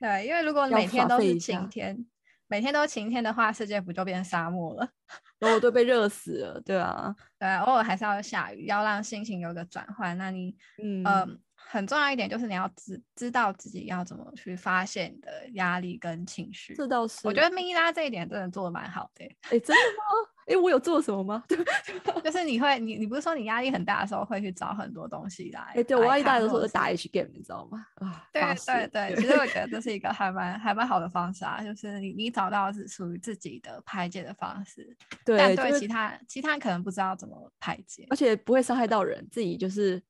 [0.00, 2.04] 对，因为如果每天都是晴天，
[2.48, 4.88] 每天都晴天的话，世界不就变沙漠了？
[5.38, 6.60] 然后都被热死了。
[6.60, 10.18] 对啊，对，偶尔还是要下雨，要让心情有个转换。
[10.18, 11.38] 那你，嗯。
[11.68, 16.74] 很重要一点就是你要知知道自己要怎么去发现你的压力跟情绪。
[16.74, 19.24] 这倒是，我觉得米拉这一点真的做的蛮好的。
[19.50, 20.28] 哎，真的吗？
[20.46, 21.42] 哎，我有做什么吗？
[22.22, 25.60] 就是你会，你你不是说你压力很大的时候会去找很多东西来？
[25.76, 27.86] 哎，对我压力大的时候就打 H game，你知道吗？
[27.94, 34.94] 啊，对对对，其实我觉得这是一个还蛮还蛮好的方式啊，就是你你找到是属于自己的排解的方式。
[35.24, 40.02] 对，但对其他其他可能不知道怎么排解，而且不会伤害到人，自己就是。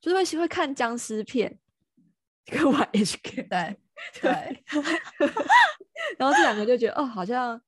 [0.00, 1.58] 就是会会看僵尸片，
[2.46, 3.76] 跟玩 HK，对
[4.20, 4.64] 对，
[6.18, 7.60] 然后这两个就觉得哦，好像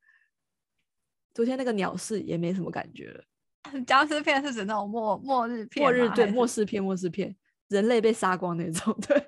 [1.35, 3.25] 昨天那个鸟事也没什么感觉了。
[3.87, 7.35] 僵尸片是指那种末末日片，末日对末世片，末世片，
[7.69, 9.27] 人类被杀光那种，对。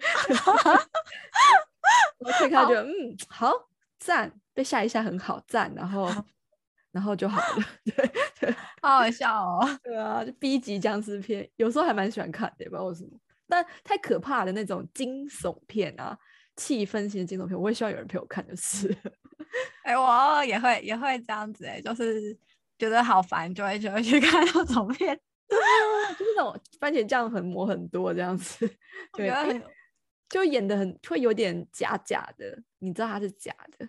[2.19, 3.53] 我可以看觉得嗯好
[3.99, 6.09] 赞，被吓一下很好赞，然后。
[6.93, 9.67] 然后就好了， 对对，好好笑哦。
[9.83, 13.11] 对啊，就 B 级僵尸片，有时候还蛮喜欢看的，也不知道为什么。
[13.49, 16.17] 但太可怕的那种惊悚片啊，
[16.57, 18.95] 气氛型的惊悚片，我也希望有人陪我看，就是。
[19.85, 22.37] 哎，我也会也会这样子，哎，就是
[22.79, 25.15] 觉得好烦，就会就会去看那种片，
[25.49, 25.57] 就
[26.25, 28.67] 是那种番茄酱很抹很多这样子，
[29.13, 29.31] 对，
[30.29, 33.87] 就演的很会有点假假的，你知道它是假的。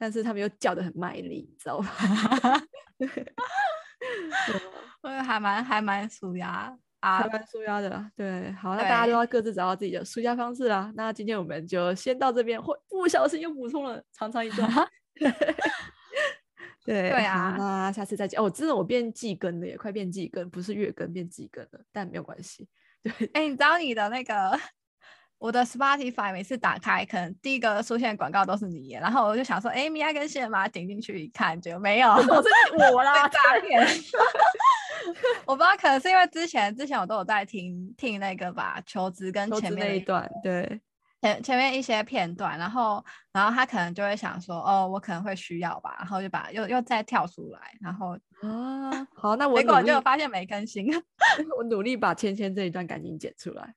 [0.00, 1.90] 但是他们又叫的很卖力，你知道吗？
[5.02, 8.10] 我还蛮还蛮舒压啊，还蛮舒压的。
[8.16, 10.90] 对，好，那大家都要各自找到自己的舒压方式啦。
[10.96, 14.70] 那今天我们就先到这边，会不小心又补充了长长一段。
[16.82, 18.40] 对对啊，那下次再见。
[18.40, 22.66] 哦，真的我变季更了，也快变季更，不是月更变季更了，但没有关系。
[23.02, 24.58] 对，哎，你知道你的那个。
[25.40, 33.82] 我的 Spotify 每次打开，可能第一个出现广告都是你，然后我就想说，哎，米娅跟谢妈点进去一看，就没有，我啦， 诈骗。
[35.46, 40.78] 我不知道，可能是因为之前之前我都有在听听那个吧，求职跟前面那一段，对，
[41.22, 43.02] 前前面一些片段，然后
[43.32, 48.10] 然后他可能就会想说，哦，我可能会需要吧，然后就把又又再跳出来，然后
[48.42, 50.86] 啊，好，那我结果就发现没更新，
[51.56, 53.74] 我努力把芊芊这一段赶紧剪出来。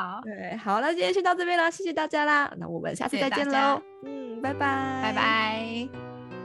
[0.00, 6.39] 好，对，好，那今天先到这边了，谢谢大家啦，那我们下次再见喽，嗯，拜拜，拜拜。